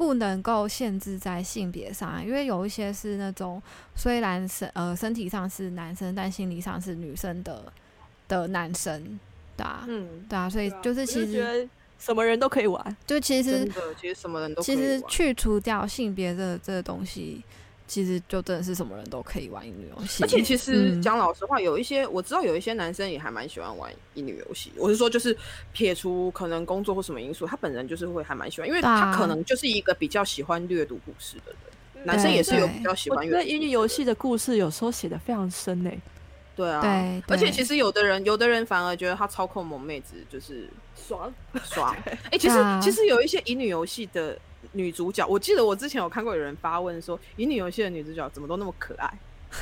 [0.00, 3.62] 不能够限制在性别上啊，因为有一些是那种
[3.94, 7.70] 虽然身呃身体上是男生，但心理上是女生的
[8.26, 9.20] 的男生，
[9.58, 17.44] 对啊，嗯，对啊，所以就是其实什么人都可以玩，就其实其实什么人都其实去除掉性别这这个东西，
[17.90, 24.70] 其实就真的是什么人都可以玩乙女游戏，而且其实嗯讲老实话，有一些我知道有一些男生也还蛮喜欢玩乙女游戏。
[24.76, 25.36] 我是说，就是
[25.72, 32.06] 撇除可能工作或什么因素，他本人就是会还蛮喜欢，因为他可能就是一个比较喜欢阅读故事的人。
[32.06, 35.98] 男生也是有比较喜我觉得欢阅读乙女游戏的故事有时候写的非常深诶、
[36.56, 41.32] 对啊，对对而且其实有的人，有的人反而觉得他操控萌妹子就是爽。
[41.64, 41.96] 爽。
[42.30, 44.36] 哎、其实、啊其实有一些乙女游戏的
[44.72, 49.06] 女主角，我记得我之前有看过有人发问说，乙女游戏的女主角怎么都那么可爱？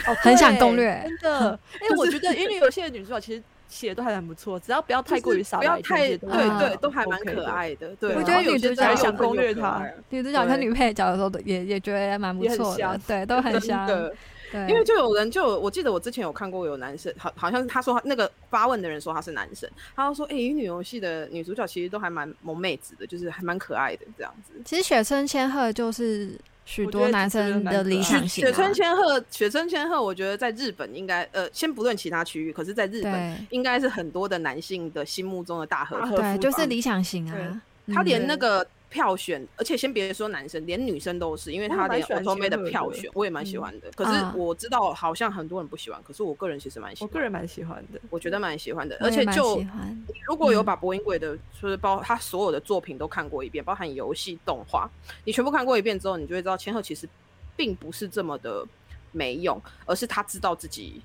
[0.06, 1.58] 哦，很想攻略真的。
[1.80, 7.18] 哎、我觉得乙女游戏的女主角其实写的都还蛮不错，只要不要太过于傻不要白甜，太对嗯对，都还蛮。
[7.24, 7.88] 可爱的。
[7.96, 14.08] 对，我觉得女主角想些真的又攻略她女主角跟女配角的时候也也觉得蛮不错的，对，都很真香，的。
[14.08, 14.16] 对，
[14.52, 24.52] 因为就有人就有我记得我之前有看过有男生，好好像是他说他那个发问的人说他是男生，他就说哎，乙、女游戏的女主角其实都还蛮萌妹子的，就是还蛮可爱的这样子。
[24.64, 26.30] 其实雪村千鹤就是
[26.64, 37.62] 许多男生的理想型、啊，雪村千鹤，雪村千鹤，我觉得在日本应该呃，先不论其他区域，可是在日本对应该是很多的男性的心目中的大和对，就是理想型啊。
[37.94, 43.90] 他连嗯那个票选，而且先别说男生，连女生都是，因为他连蛮喜欢 o t o m a 的票选，我也蛮喜嗯欢的。
[43.94, 48.00] 可是啊我知道好像很多人不喜欢，可是我个人其实蛮喜欢，我个人蛮喜欢的。
[48.08, 49.62] 我觉得蛮喜欢的，而且就
[50.26, 54.88] 如果有嗯把博音鬼的，就是包他所有的作品都看过一遍，包含游戏、动画，
[55.24, 57.08] 你全部看过一遍之后，你就会知道千鹤其实
[57.56, 58.64] 并不是这么的
[59.12, 61.02] 没用，而是他知道自己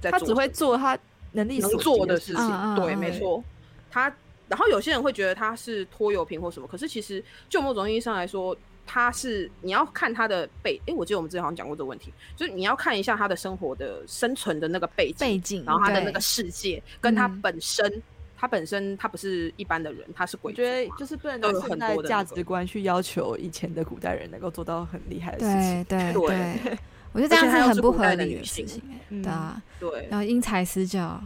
[0.00, 0.96] 在他只会做他
[1.32, 2.76] 能力能做的事情。
[2.76, 3.42] 对，嗯没错。
[3.90, 4.14] 他，
[4.48, 8.56] 然后有些人会觉得他是拖油瓶或什么，可是其实就某种意义上来说，
[8.86, 10.80] 他是你要看他的背。
[10.86, 18.02] 诶，我记得我们之前好像讲过这个问题，就是你要看一下他的生活的生存的那个背景，背景，然后他的那个世界跟他嗯本身，
[18.36, 25.84] 他本身他不是一般的人，他是我鬼我觉得就是不能都有很拿现代多的那个价值观去要求以前的古代人能够做到很厉害的事情。
[25.84, 26.28] 对对
[26.62, 26.78] 对，
[27.12, 31.20] 我觉得这样而且还要很不合理性事情欸，嗯对啊，对，然后因材施教，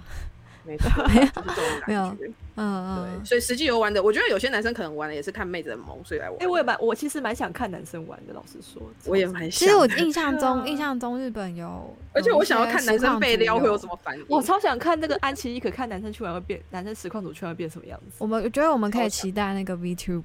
[0.64, 2.26] 没错， 就是这种没有感觉。
[2.26, 6.38] 嗯对，嗯，所以实际游玩的，我觉得有些男生可能玩的也是看妹子的萌，所以来玩。
[6.42, 8.34] 哎、我也蛮，我其实蛮想看男生玩的。
[8.34, 9.50] 老实说，我也蛮想的。
[9.50, 13.98] 其实我印象中， 印象中日本有，而且我想要看男生被撩会有什么。
[14.02, 14.24] 反应。
[14.28, 18.16] 我超想看那个安琪丽，可看男生去玩会变，男生实况组去玩会变什么样子。
[18.18, 20.22] 我们我觉得我们可以期待那个 VTuber，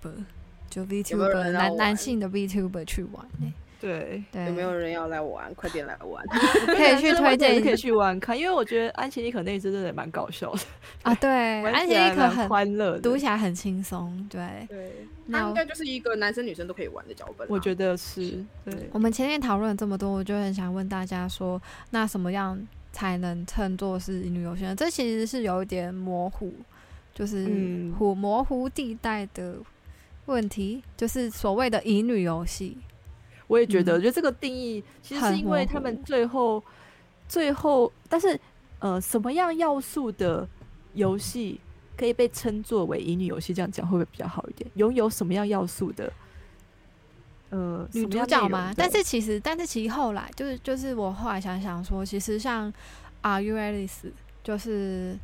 [0.70, 3.54] 就有没有 VTuber 男男性的 VTuber 去玩欸
[3.86, 5.54] 对，对，有没有人要来玩？
[5.54, 6.26] 快点来玩！
[6.66, 10.60] 可以去推荐可以去玩看，因为我觉得安琪丽可那一支真的蛮搞笑的，
[11.04, 11.14] 啊？
[11.14, 11.30] 对，
[11.72, 14.42] 安琪丽可很欢乐，读起来很轻松，对。
[14.68, 17.50] 对，那它应该就是一个男生女生都可以玩的脚本啊。
[17.52, 18.90] 我觉得是对。
[18.92, 22.60] 我们前面讨论了这么多，我就很想问大家说，那什么样
[22.92, 24.76] 才能称作是乙女游戏呢？
[24.76, 26.52] 这其实是有一点模糊，
[27.14, 29.58] 就是嗯糊模糊地带的
[30.26, 32.78] 问题，就是所谓的乙女游戏。
[33.48, 36.64] 我也觉得，嗯我觉得这个定义其实是因为他们最后
[37.28, 38.40] 最后，但是
[38.80, 40.48] 呃，什么样要素的
[40.94, 41.60] 游戏
[41.98, 43.54] 可以被称作为乙女游戏？
[43.54, 44.70] 这样讲会不会比较好一点？
[44.76, 46.12] 拥有什么样要素的？
[47.52, 52.74] 呃，女主角嘛，但是其实，但是其实后来就是就是我后来想想说，其实像
[53.22, 54.12] Are You Alice
[54.44, 55.18] 就是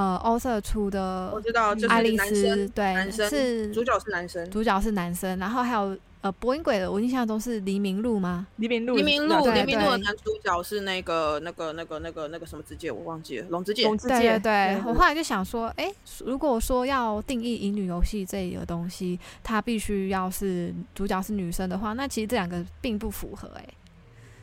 [0.00, 8.46] 呃欧瑟出的我知道，就是爱丽男生丝，对，男生是主角是男生，主角是男生，然后还有呃播音鬼的，我印象中是黎明路吗？
[8.56, 13.84] 黎明路，黎明路，黎明路的男主角是那个那个那个那个那个什么之介，我忘记了，龙之介。
[13.84, 15.92] 龙之介，对对我后来就想说，哎、
[16.24, 23.68] 如果说要定义乙女游戏这个东西，它必须要是主角是女生的话，那其实这两个并不符合、诶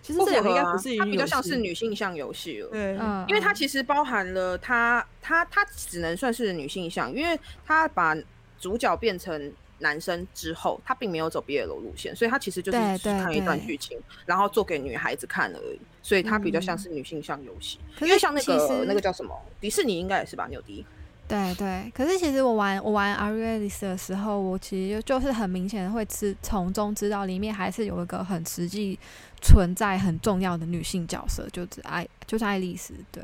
[0.08, 2.70] 其实这两个应该不是乙它比较像是女性向游戏了。
[2.70, 8.16] 对，嗯，因为它嗯其实包含了它它它只能算是女性向，因为它把
[8.58, 17.78] 主角变成男生之后，它并没有走 BL 路线，所以它其实就是只看一段剧情，然后做给女孩子看而已，所以它比较像嗯是女性向游戏。
[18.00, 20.48] 因为像那个那个叫什么，迪士尼应该也是吧？
[20.50, 20.86] 纽迪
[21.28, 28.98] 对对，可是其实我玩我玩 Aries 的时候，我其实就是很明显的会知从中知道里面还是有一个很实际
[29.42, 33.22] 存在很重要的女性角色，就是爱就是爱丽丝，对。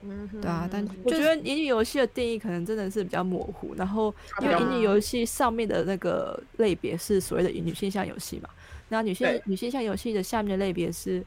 [0.00, 8.48] 嗯，对啊，但我觉得乙女游戏的定义可能真的是比较模糊，然后因为乙女游戏上面的那个类别是所谓的女性向游戏嘛，
[8.90, 11.26] 那女性女性向游戏的下面的类别是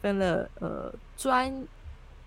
[0.00, 1.52] 分了呃专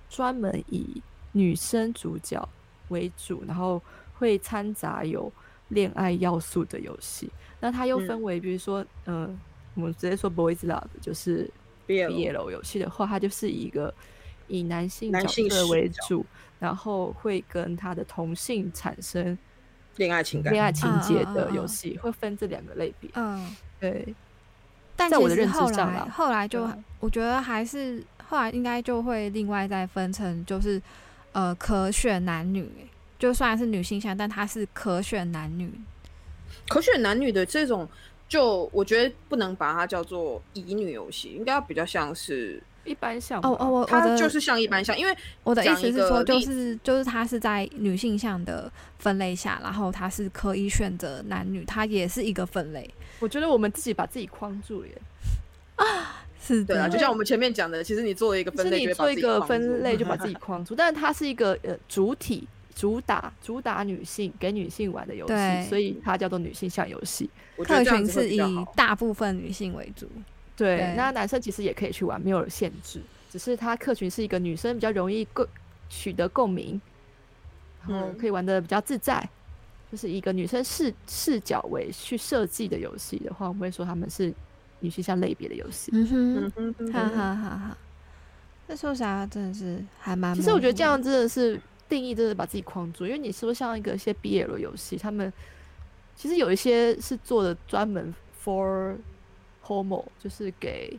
[0.09, 1.01] 专门以
[1.32, 2.45] 女生主角
[2.90, 3.82] 为主，然后
[4.14, 5.32] 会掺杂有
[5.70, 7.30] 恋爱要素的游戏。
[7.60, 9.30] 那它又嗯分为，比如说，呃，
[9.74, 11.50] 我们直接说 boys love，就是
[11.88, 13.94] 毕业 BL 游戏的话，它就是一个
[14.48, 16.26] 以男性角男性色为主，
[16.60, 19.38] 然后会跟他的同性产生
[19.96, 23.10] 恋爱情感，恋爱情节的嗯嗯嗯嗯游戏，会分这两个类别。
[23.16, 24.14] 嗯，对，
[24.96, 26.70] 但其实在我的认知后来上后来就
[27.00, 30.82] 我觉得还是后来应该就会另外再分成就是
[31.36, 32.66] 呃可选男女，
[33.20, 35.70] 就虽然是女性向，但它是可选男女，
[36.70, 37.86] 可选男女的这种，
[38.30, 45.14] 就我觉得不能把它叫做乙女游戏，应该要比较像是一般像哦哦，我我的它就是像一般像，因为
[45.44, 55.02] 我的意思是说，就是就是它是在女性向的分类下，然后它是可以选择男女，它也是一个分类，我觉得我们自己把自己框住了耶。
[56.46, 67.30] 是对啊，的就像我们前面讲的，其实你做了一个分类，做一个框住分类就把自己 框住，但是它是一个呃主体主打主打女性给女性玩的游戏，所以它叫做女性向游戏。
[67.64, 68.39] 客群是以。
[68.76, 70.08] 大部分女性为主，
[70.56, 75.48] 对，对那男生其实也可以去玩，没有限制，只是它客群是一个女生比较容易共
[75.89, 76.80] 取得共鸣，
[77.88, 79.28] 然后嗯可以玩的比较自在。
[79.91, 84.34] 就是一个女生视视角为去设计的游戏的话，我们会说他们是
[84.80, 85.91] 女性向类别的游戏。
[85.93, 86.51] 嗯
[86.91, 87.78] 哈，哈哈哈。
[88.67, 90.34] 那说实在，真的是还蛮。
[90.34, 93.05] 其实我觉得这样，真的是定义，真的把自己框住。
[93.05, 95.32] 因为你说像一个一些 BL 游戏，他们
[96.15, 98.13] 其实有一些是做的专门
[98.43, 98.95] for
[99.63, 100.97] homo，就是给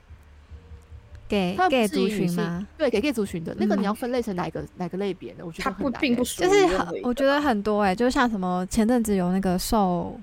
[1.28, 2.64] 给 gay 族群吗？
[2.78, 5.44] 对给 gay 族群的那个，嗯你要分类成哪一个哪个类别呢？
[5.44, 10.16] 我觉得它不并不属于就是很我觉得很多哎、就像什么前阵子有那个兽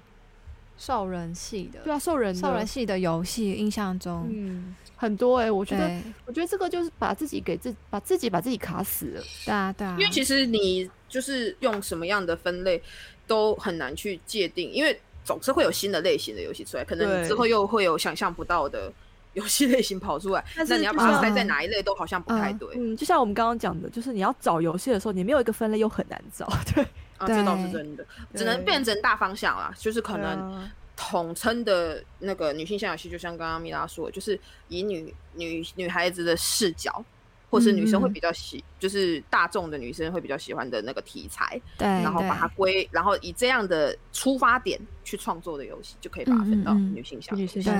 [0.78, 2.42] 兽人系的，对啊，兽人的。
[2.42, 5.92] 兽人系的游戏，印象中，嗯很多哎、我觉得
[6.26, 9.24] 我觉得这个就是把自己给自把自己把自己卡死了。
[9.46, 12.82] 对啊对啊，因为其实你就是用什么样的分类
[13.28, 18.92] 都很难去界定，因为总是会有新的类型的游戏出来，可能你之后又会有想象不到的
[19.34, 22.58] 游戏类型跑出来，但那你要把它塞在哪一类都好像不太嗯。
[22.58, 22.70] 对。
[22.76, 26.48] 嗯，就像我们刚刚讲的，就是你要找游戏的时候，你没有一个分类又很难找。
[26.74, 26.86] 对，
[27.18, 28.06] 啊，这倒是真的，
[28.36, 37.04] 只能变成大方向啦，就是可能啊统称的那个女性向游戏，就像刚刚米拉说的，就是以女女女孩子的视角，
[37.54, 47.76] 或是女生会比较喜，就是大众的女生会比较喜欢的那个题材，对，然后把它对归，然后以这样的出发点去创作的游戏，就可以把它分到女性向女性向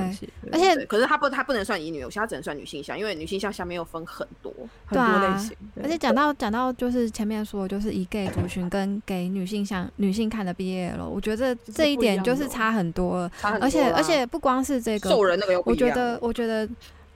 [0.52, 4.54] 而且，可是它不，它不能算乙女游戏，它只能算女性向，因为女性向下面又分很多。
[4.86, 13.32] 很多类型，而且讲到讲到就是前面说，就是以 gay 族群跟给女性向女性看的 BL，我觉得是这一点就是差很多了。
[13.40, 16.70] 差很多而且而且不光是这个兽人那个又不我觉得我觉得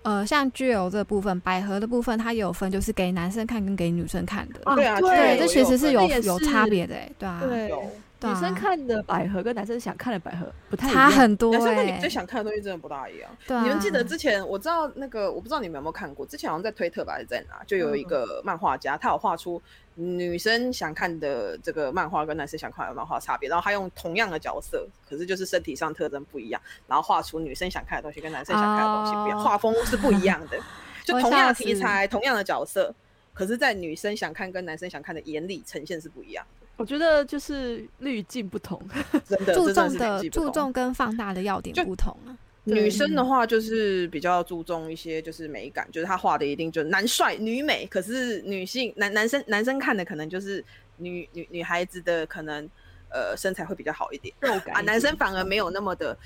[0.08, 4.62] 呃，像 GL 这部分，百合的部分，它也有分，就是给男生看跟给女生看的。
[4.64, 7.90] 啊对啊，对，这这其实是有有差别的、欸，对啊，对有对啊
[8.22, 11.12] 女生看的百合跟男生想看的百合不太一差样。
[11.12, 13.30] 很多哎、男生跟女生想看的东西真的不大一样。
[13.46, 19.62] 对啊，你们记得之前我知道那个，我不知道你们有没有看过，之前好像在推特吧还是在哪，就有一个漫画家，他有画出
[19.94, 29.44] 女生想看的这个漫画跟男生想看的漫画差别，然后他用同样的角色，可是就是身体上特征不一样，然后画出女生想看的东西跟男生想看的东西不一样，哦。
[29.44, 30.58] 画风是不一样的，
[31.04, 32.94] 就 同样的题材、同样的角色，
[33.34, 36.44] 可是，在女生想看跟男生想看的眼里呈现是不一样
[36.78, 38.82] 我觉得就是滤镜不同。
[39.28, 42.32] 真的，注重的注重跟放大的要点不同啊。
[42.64, 50.64] 女生的话就是比较注重一些就是美感，就是她画的一定就是男帅女美，可是女性男男生男生看的可能就是
[50.98, 52.70] 女女女孩子的可能
[53.10, 56.18] 呃身材会比较好一点啊，肉感啊男生反而没有那么的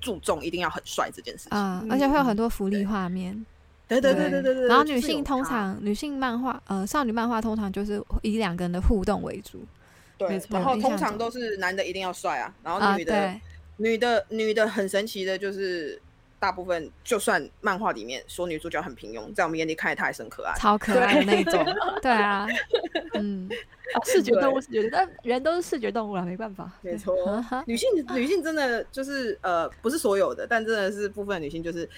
[0.00, 1.58] 注重一定要很帅这件事情。
[1.58, 3.44] 嗯，嗯而且会有很多福利画面。
[3.88, 4.68] 对对对对对对。
[4.68, 9.60] 然后女性通常女性漫画，呃，少女漫画通常就是以两个人的互动为主
[10.18, 13.40] 对没，错然后通常都是男的一定要帅啊，然后啊，女的、对，
[13.78, 15.98] 女的女的很神奇的就是。
[16.40, 20.54] 大部分就算漫画里面说女主角很平庸，在我们眼里看来她还是很可爱。
[20.56, 21.66] 超可爱的那种。
[22.00, 22.46] 对啊，
[23.14, 23.48] 嗯，
[23.92, 26.70] 啊视觉动物视觉得，但人都是视觉动物啦，没办法。
[26.80, 27.16] 没错
[27.66, 31.90] 女性女性真的就是呃，不是所有的，但真的是部分女性就是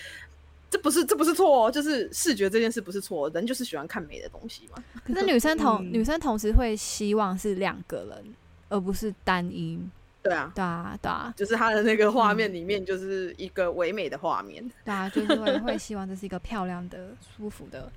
[0.71, 4.83] 这不是这不是错哦，就是视觉这件事不是错，人就是喜欢看美的东西嘛。
[5.05, 8.35] 可是女生同、嗯女生同时会希望是两个人，
[8.69, 9.79] 而不是单一。
[10.23, 14.63] 对啊，对啊，对啊，就是他的那个画面里面就是一个唯美的画面。
[14.85, 17.91] 对啊，就是会会希望这是一个漂亮的、舒服的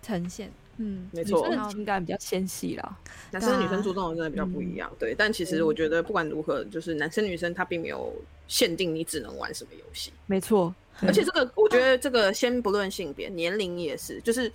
[0.00, 0.50] 呈现。
[0.78, 2.96] 嗯，没错女生的情感比较纤细啦。
[3.30, 5.14] 男生女生注重的真的比较不一样，对。
[5.14, 8.10] 但其实我觉得不管如何，就是男生女生他并没有
[8.52, 14.52] 限定你只能玩什么游戏，没错，而且这个我觉得这个先不论性别，年龄也是，就是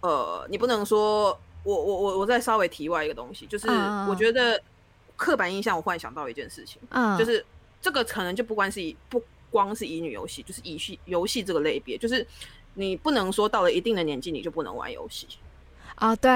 [0.00, 3.66] 呃，你不能说我我我我再稍微提外一个东西，就是
[4.08, 4.62] 我觉得
[5.16, 7.44] 刻板印象，我忽然想到一件事情，嗯，就是
[7.80, 9.20] 这个可能就不光是以不
[9.50, 12.24] 光是乙女游戏，就是以戏游戏这个类别，就是
[12.74, 15.26] 你不能说到了一定的年纪你就不能玩游戏，
[15.96, 16.30] 啊，对，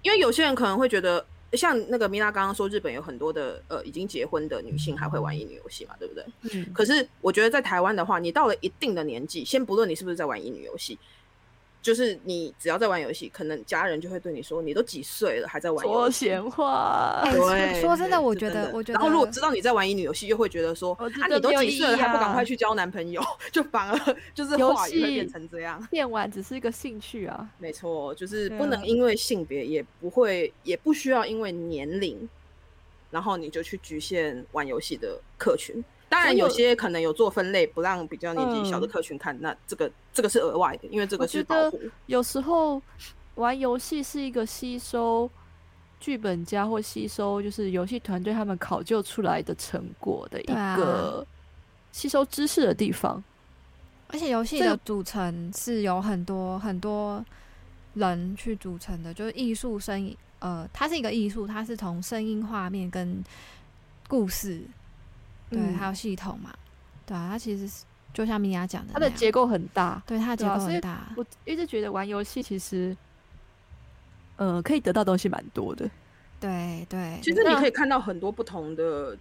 [0.00, 1.22] 因为有些人可能会觉得，
[1.52, 6.24] 像那个米娜刚刚说，日本有很多的呃已经结婚的女性还会玩乙女游戏嘛，对不对？
[6.52, 10.98] 嗯，可是我觉得在台湾的话，你到了一定的年纪，先不论你是不是在玩乙女游戏，
[11.82, 16.10] 就是你只要在玩游戏，可能家人就会对你说，你都几岁了还在玩游说。
[16.10, 23.20] 闲话哎，对，说真的我觉得我觉然后如果知道你在玩乙女游戏，又会觉得说，啊，你都几岁了还不赶啊快去交男朋友，
[23.50, 25.84] 就反而 就是游话语会变成这样。
[25.90, 27.50] 电玩只是一个兴趣啊。
[27.58, 32.28] 没错，就是不能因为性别，也不会，也不需要因为年龄，
[33.10, 35.82] 然后你就去局限玩游戏的客群。
[36.12, 41.80] 当然，有有些可能有做分类，不让比较年纪小的嗯客群看，那这个这个是额外的，因为这个我觉得是保护。
[42.04, 42.82] 有时候
[43.36, 45.30] 玩游戏是一个吸收
[45.98, 50.44] 剧本家或吸收就是游戏团队他们考究出来的成果的一
[50.76, 51.26] 个
[51.92, 53.24] 吸收知识的地方。
[54.08, 57.24] 而且游戏的组成是有很多很多
[57.94, 63.24] 人去组成的，就是艺术声音，呃，它是一个艺术，它是从声音、画面跟
[64.06, 64.60] 故事，
[65.52, 66.52] 对，嗯还有系统嘛，
[67.06, 72.96] 对啊，它其实是就像米娅讲的，它的结构很大，对它的结构很大，我一直觉得玩游戏其实，
[74.36, 75.88] 呃，可以得到东西蛮多的。
[76.40, 79.16] 对对，其实你可以看到很多不同的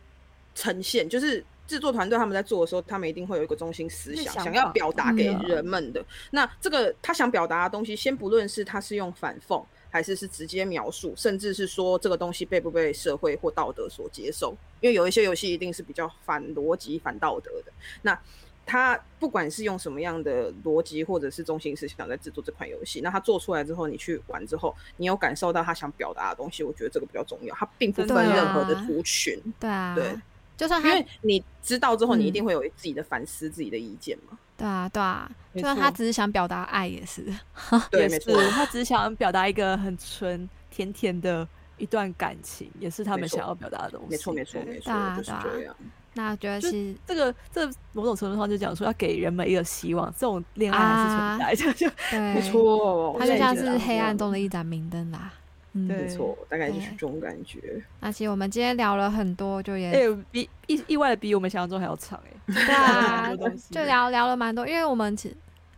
[0.56, 6.04] 呈现，就是制作团队他们在做的时候，他们一定会有一个中心思想，想想要表达给嗯人们的。
[6.32, 17.72] 那这个他想表达的东西，先不论是他是用反讽，还是是直接描述，甚至是说这个东西被不被社会或道德所接受，因为有一些游戏一定是比较反逻辑、反道德的。
[18.02, 18.20] 那
[18.66, 27.54] 他不管是用什么样的逻辑或者是中心思想在制作这款游戏，那他做出来之后，你去玩之后，你有感受到他想表达的东西，我觉得这个比较重要。
[27.56, 30.16] 他并不分任何的啊族群，对啊，对，
[30.56, 34.38] 就算因为你知道之后，你一嗯定会有自己的反思、自己的意见嘛。
[34.62, 37.26] 对啊对啊，就算他只是想表达爱也是，
[37.90, 41.48] 对，也，是，他只是想表达一个很纯甜甜的
[41.78, 44.08] 一段感情，也是他们想要表达的东西。
[44.12, 45.76] 没错，没错，对没对啊错，就是对啊这样。
[46.14, 55.34] 那觉得就其实这个这某种程度上就讲说要给人们一个希望，这种恋爱还是存在的，就对，没，错，它就像是黑暗中的一盏明灯啦。
[55.74, 57.82] 嗯，对没错，大概就是这种感觉。
[58.00, 63.32] 那其实我们今天聊了很多，就也哎、比意意外的比我们想象中还要长哎、对啊
[63.70, 65.34] 就聊聊了蛮多，因为我们其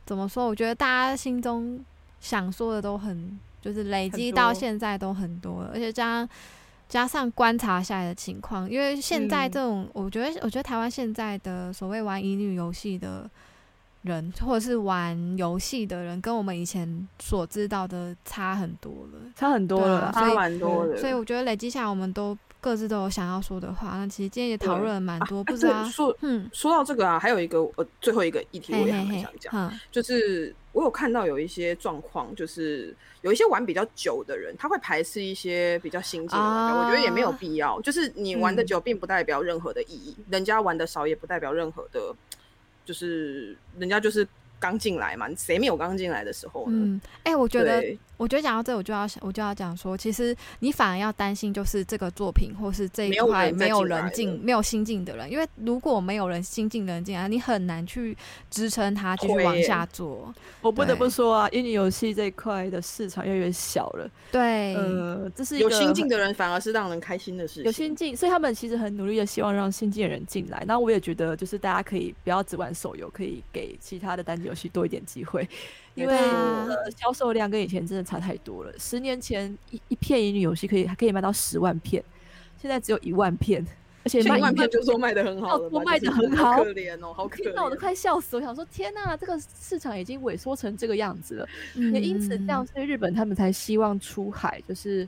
[0.05, 0.47] 怎么说？
[0.47, 1.79] 我觉得大家心中
[2.19, 6.27] 想说的都很，就是累积到现在都很多了，而且加
[6.89, 13.29] 加上观察下来的情况，因为现在嗯这种，我觉得我觉得台湾现在的所谓玩乙女游戏的
[14.03, 19.19] 人，或者是玩游戏的人，跟我们以前所知道的差很多了。
[19.35, 23.97] 差很多了差蛮多的，所以我觉得累积下来，我们都各自都有想要说的话。
[23.97, 37.81] 那其实今天也讨论了蛮多，啊不知道对，说嗯，说到这个啊，还有一个呃，最后一个议题我也还嘿嘿嘿蛮想讲，就是我有看到有一些状况，就是有一些玩比较久的人，他会排斥一些比较新进的玩家，啊我觉得也没有必要。
[37.81, 42.13] 就是你玩的嗯久，并不代表任何的意义，人家玩的少也不代表任何的，
[42.85, 44.27] 就是人家就是
[44.63, 46.77] 刚进来嘛，谁没有刚进来的时候呢？
[46.77, 47.83] 嗯，哎、我觉得，
[48.15, 58.17] 我觉得讲到这，我就要想，我就要讲说，其实你反而要担心，就是这个作品或是这一没有人再块没有人进，没有新进的人，因为如果没有人新进的人进来，你很难去
[58.49, 60.33] 支撑他继续往下做。
[60.61, 64.09] 我不得不说啊，因为游戏这一块的市场越来越小了。
[64.31, 67.63] 对，呃，这是有新进的人反而是让人开心的事情。
[67.65, 70.63] 有新进，所以他们其实很努力的希望让新进的人进来。
[70.65, 75.47] 那我也觉得，就是大家可以不要只玩手游，可以给其他的单机游戏多一点机会，
[75.95, 76.15] 因为
[76.95, 78.71] 销售量跟以前真的差太多了。
[78.77, 82.03] 十年前一一片乙女游戏可以还可以卖到十万片，
[82.61, 83.65] 现在只有一万片，
[84.03, 87.75] 而且卖一万片就说卖的很好了嘛，哦卖的很好好可怜哦，好可听到我都。
[87.75, 88.35] 快笑死！
[88.37, 91.49] 我想说，天呐，这个市场已经萎缩成这个样子了。
[91.75, 95.07] 嗯也因此，这样，所以日本他们才希望出海，就是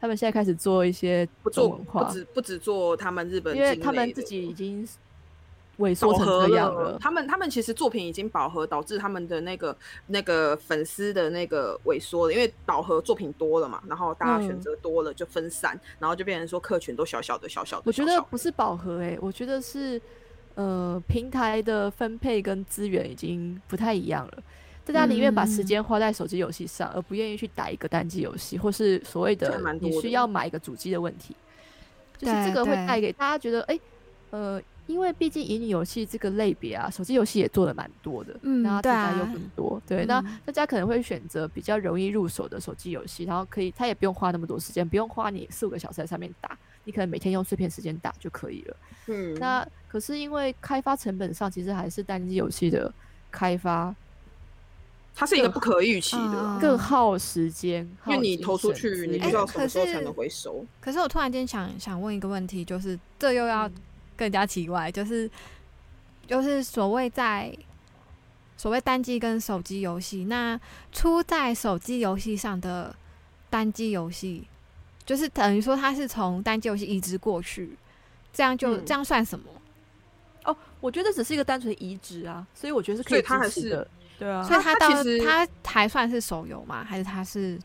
[0.00, 4.86] 他们现在开始做一些不做文化，只不只做他们日本因为他们自己已经
[5.78, 17.82] 萎缩成这样了，他们他们其实作品已经饱和，导致他们的那个那个粉丝的那个萎缩了，因为饱和作品多了嘛，然后大家选嗯择多了就分散，然后就变成说客群都小小的小小的。
[17.86, 20.00] 我觉小小的得不是饱和诶、我觉得是
[20.54, 24.42] 呃平台的分配跟资源已经不太一样了。
[24.86, 31.34] 大家宁愿把时嗯间花在手机游戏上，而不愿意去打一个单机游戏，或是所谓的你需要买一个主机的问题。
[32.18, 33.78] 就是这个会带给大家觉得，哎、
[34.30, 48.76] 呃，因为毕竟乙女游戏这个类别啊，手机游戏也做的蛮多的，嗯然后题对材又啊很多，对，那嗯大家可能会选择比较容易入手的手机游戏，然后可以，它也不用花那么多时间，不用花你四五个小时在上面打，你可能每天用碎片时间打就可以了。
[49.08, 52.92] 嗯，那可是因为开发成本上，其实还是单机游戏的
[53.30, 53.94] 开发
[55.14, 60.64] 它是一个不可预期的更耗时间，因为你投出去，你不源知道什么时候才能回收。
[60.80, 63.72] 可是我突然间想想问一个问题，就是这又要嗯
[64.16, 65.30] 更加奇怪，就是
[66.26, 67.56] 就是所谓在
[68.56, 70.58] 所谓单机跟手机游戏，那
[70.90, 72.94] 出在手机游戏上的
[73.50, 74.48] 单机游戏，
[75.04, 77.76] 就是等于说它是从单机游戏移植过去，
[78.32, 79.44] 这样就、嗯这样算什么？
[80.44, 83.88] 哦，我觉得只是一个单纯移植啊，所以我觉得是可以它还是支持的，
[84.18, 86.82] 对啊，所以它到它其实它还算是手游吗？
[86.82, 87.58] 还是它是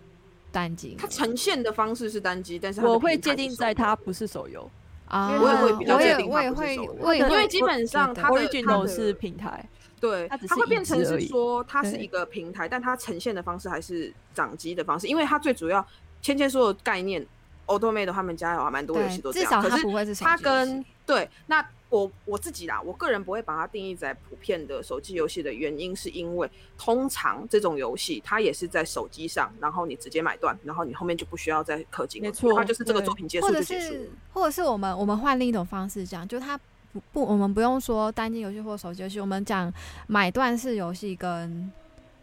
[0.52, 0.96] 单机呢？
[1.00, 4.70] 它呈现的方式是单机，但是我会界定在它不是手游，
[5.12, 9.64] 啊，我也会比较我也界定它不是手游我也会因为基本上它的它 original 的是平台，
[10.00, 15.86] 对，它会变成是说它是一个平台，但它呈现的方式还是掌机的方式，因为它最主要
[16.22, 17.26] 芊芊说的概念
[17.68, 21.66] ，Automate 他们家有蛮多游戏，都这样，至少可是它不会是它跟对那。
[21.92, 34.12] 我我自己啦，我个人不会把它定义在普遍的手机游戏的原因，是因为通常这种游戏它也是在手机上，然后你直接买断，然后你后面就不需要再氪金了，没错它就是这个作品结或者束就结束了是。
[34.34, 36.58] 或者是我们我们换另一种方式讲，就是它
[36.94, 39.72] 不不，我们不用说单机游戏或手机游戏，我们讲
[40.08, 41.70] 买断式游戏跟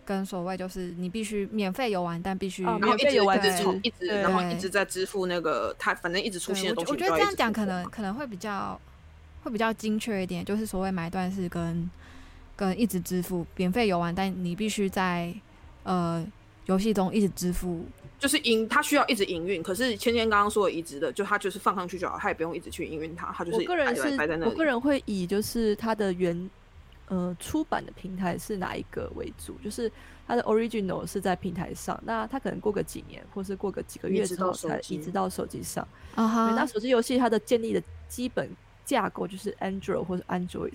[0.07, 8.81] 跟所谓就是你必须免费游玩，但必须、哦然后一直免费游玩一直充一直，然后一直在支付那个它反正一直出现的东西，我觉我觉得这样讲可能可能会比较
[9.49, 11.91] 会比较精确一点，就是所谓买断式跟
[12.55, 15.35] 跟一直支付免费游玩，但你必须在
[15.85, 16.25] 呃
[16.67, 17.85] 游戏中一直支付。
[18.19, 19.63] 就是营，它需要一直营运。
[19.63, 24.51] 可是芊芊刚刚说的移植的，就它就是放上去就好，它也不用一直去营运它，它就是我个人摆是摆在那里。
[24.51, 26.51] 我个人会以就是它的原
[27.07, 29.91] 呃出版的平台是哪一个为主，就是
[30.27, 35.87] 它的 original 是在平台上，那它可能过个几年或是过个几个月之后才移植到手机上。
[36.17, 38.51] 啊哈，那，手机游戏它的建立的基本
[38.89, 40.73] 架构就是 Android 或者 Android，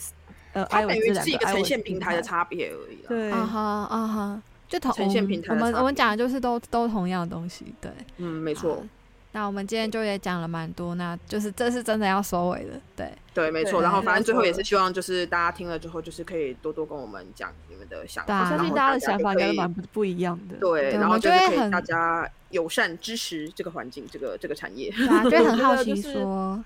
[0.54, 3.06] 呃它等，iOS 这于是一个两个呈现平台的差别而已啦。
[3.10, 7.92] 对，啊哈啊哈，就同呈现平台我们我们讲的就是都都同样的东西，对。
[8.18, 8.84] 嗯，没错，
[9.32, 13.82] 那我们今天就也讲了蛮多，那就是这是真的要收尾了，对，对，没错。
[13.82, 20.56] 然后反正最后也是希望就是大家听了之后，就是可以多多跟我们讲你们的想法，相信大家的想法应该蛮不不一样的。
[20.58, 24.92] 对，然后就是可以就会很大家友善支持这个环境，这个这个产业。
[24.92, 26.64] 对啊，就会很 好奇说，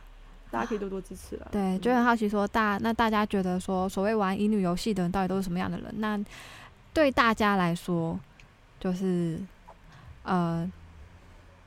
[0.50, 1.48] 大家可以多多支持了。
[1.52, 5.94] 对，就很好奇说大那大家觉得说，所谓玩乙女游戏的人到底都是什么样的人？
[5.98, 6.20] 那
[6.94, 8.20] 对大家来说，
[8.80, 9.40] 就是
[10.24, 10.70] 呃，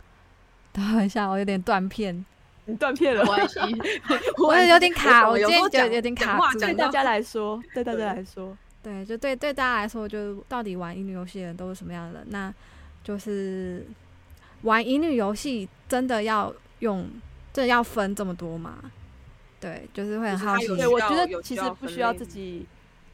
[0.72, 2.24] 等一下，我有点断片，
[2.64, 3.26] 你断片了没。
[3.28, 3.58] 关系，
[4.38, 12.26] 我 有点卡，我今天觉得时候讲有点卡对大家来说，对大家来说，对，就对对大家来说，就到底玩乙女游戏的人都是什么样的人？
[12.30, 12.52] 那
[13.04, 13.86] 就是
[14.62, 17.08] 玩乙女游戏真的要用，
[17.52, 18.78] 真的要分这么多吗？
[19.60, 22.66] 对，就是会很好奇我觉得其实不需要自己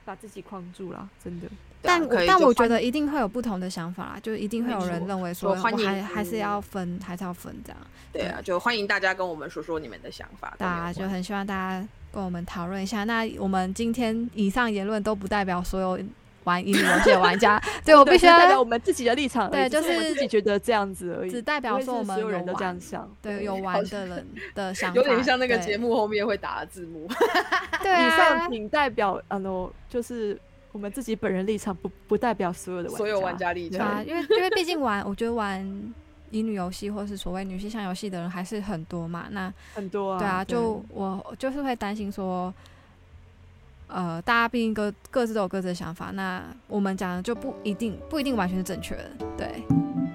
[0.05, 1.49] 把自己框住了，真的。
[1.83, 7.79] 但对啊可以但我觉得一定会有不同的想法啦，就一定会有人认为说，欢迎还还是嗯要分，还是要分这样。
[8.13, 10.55] 对啊，就欢迎大家跟我们说说你们的想法。
[10.59, 13.05] 大家就很希望大家跟我们讨论一下。
[13.05, 15.99] 那我们今天以上言论都不代表所有
[16.47, 23.09] 玩乙女游戏的玩家， 对我必须对只代表我们自己的立场，对就是自己觉得这样子而已，只代表说我们所有人都这样想。
[23.21, 27.09] 对有玩的人的想法， 有点像那个节目后面会打的字幕。
[27.83, 29.39] 对啊上，仅代表呃，
[29.91, 30.39] 就是
[30.71, 35.61] 我们自己本人立场，不不代表所有的所有玩家立场对啊，因为因为毕竟玩，我觉得玩
[36.31, 39.27] 乙女游戏或是所谓女性向游戏的人还是很多嘛。
[39.31, 40.19] 那很多啊。
[40.19, 42.53] 对啊，就我就是会担心说，
[43.89, 49.05] 呃，大家毕竟各各自都有各自的想法，那我们讲的就不一定不一定完全是正确的，
[49.37, 49.63] 对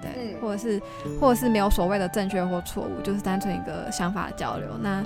[0.02, 0.42] 对，嗯。
[0.42, 0.82] 或者是
[1.20, 4.68] 或者是没有所谓的正确或错误，就是单纯一个想法的交流。
[4.82, 5.04] 那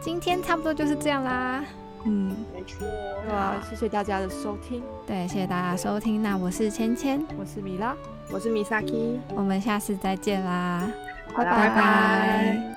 [0.00, 1.64] 今天差不多就是这样啦，
[2.04, 2.86] 嗯，没错，
[3.24, 7.94] 对啊，谢谢大家的收听，对，谢谢大家收听，那我是芊芊，我是米拉，
[8.30, 10.88] 我是 Misaki，我们下次再见啦，
[11.32, 11.74] 好啦拜拜。
[11.74, 12.75] 拜拜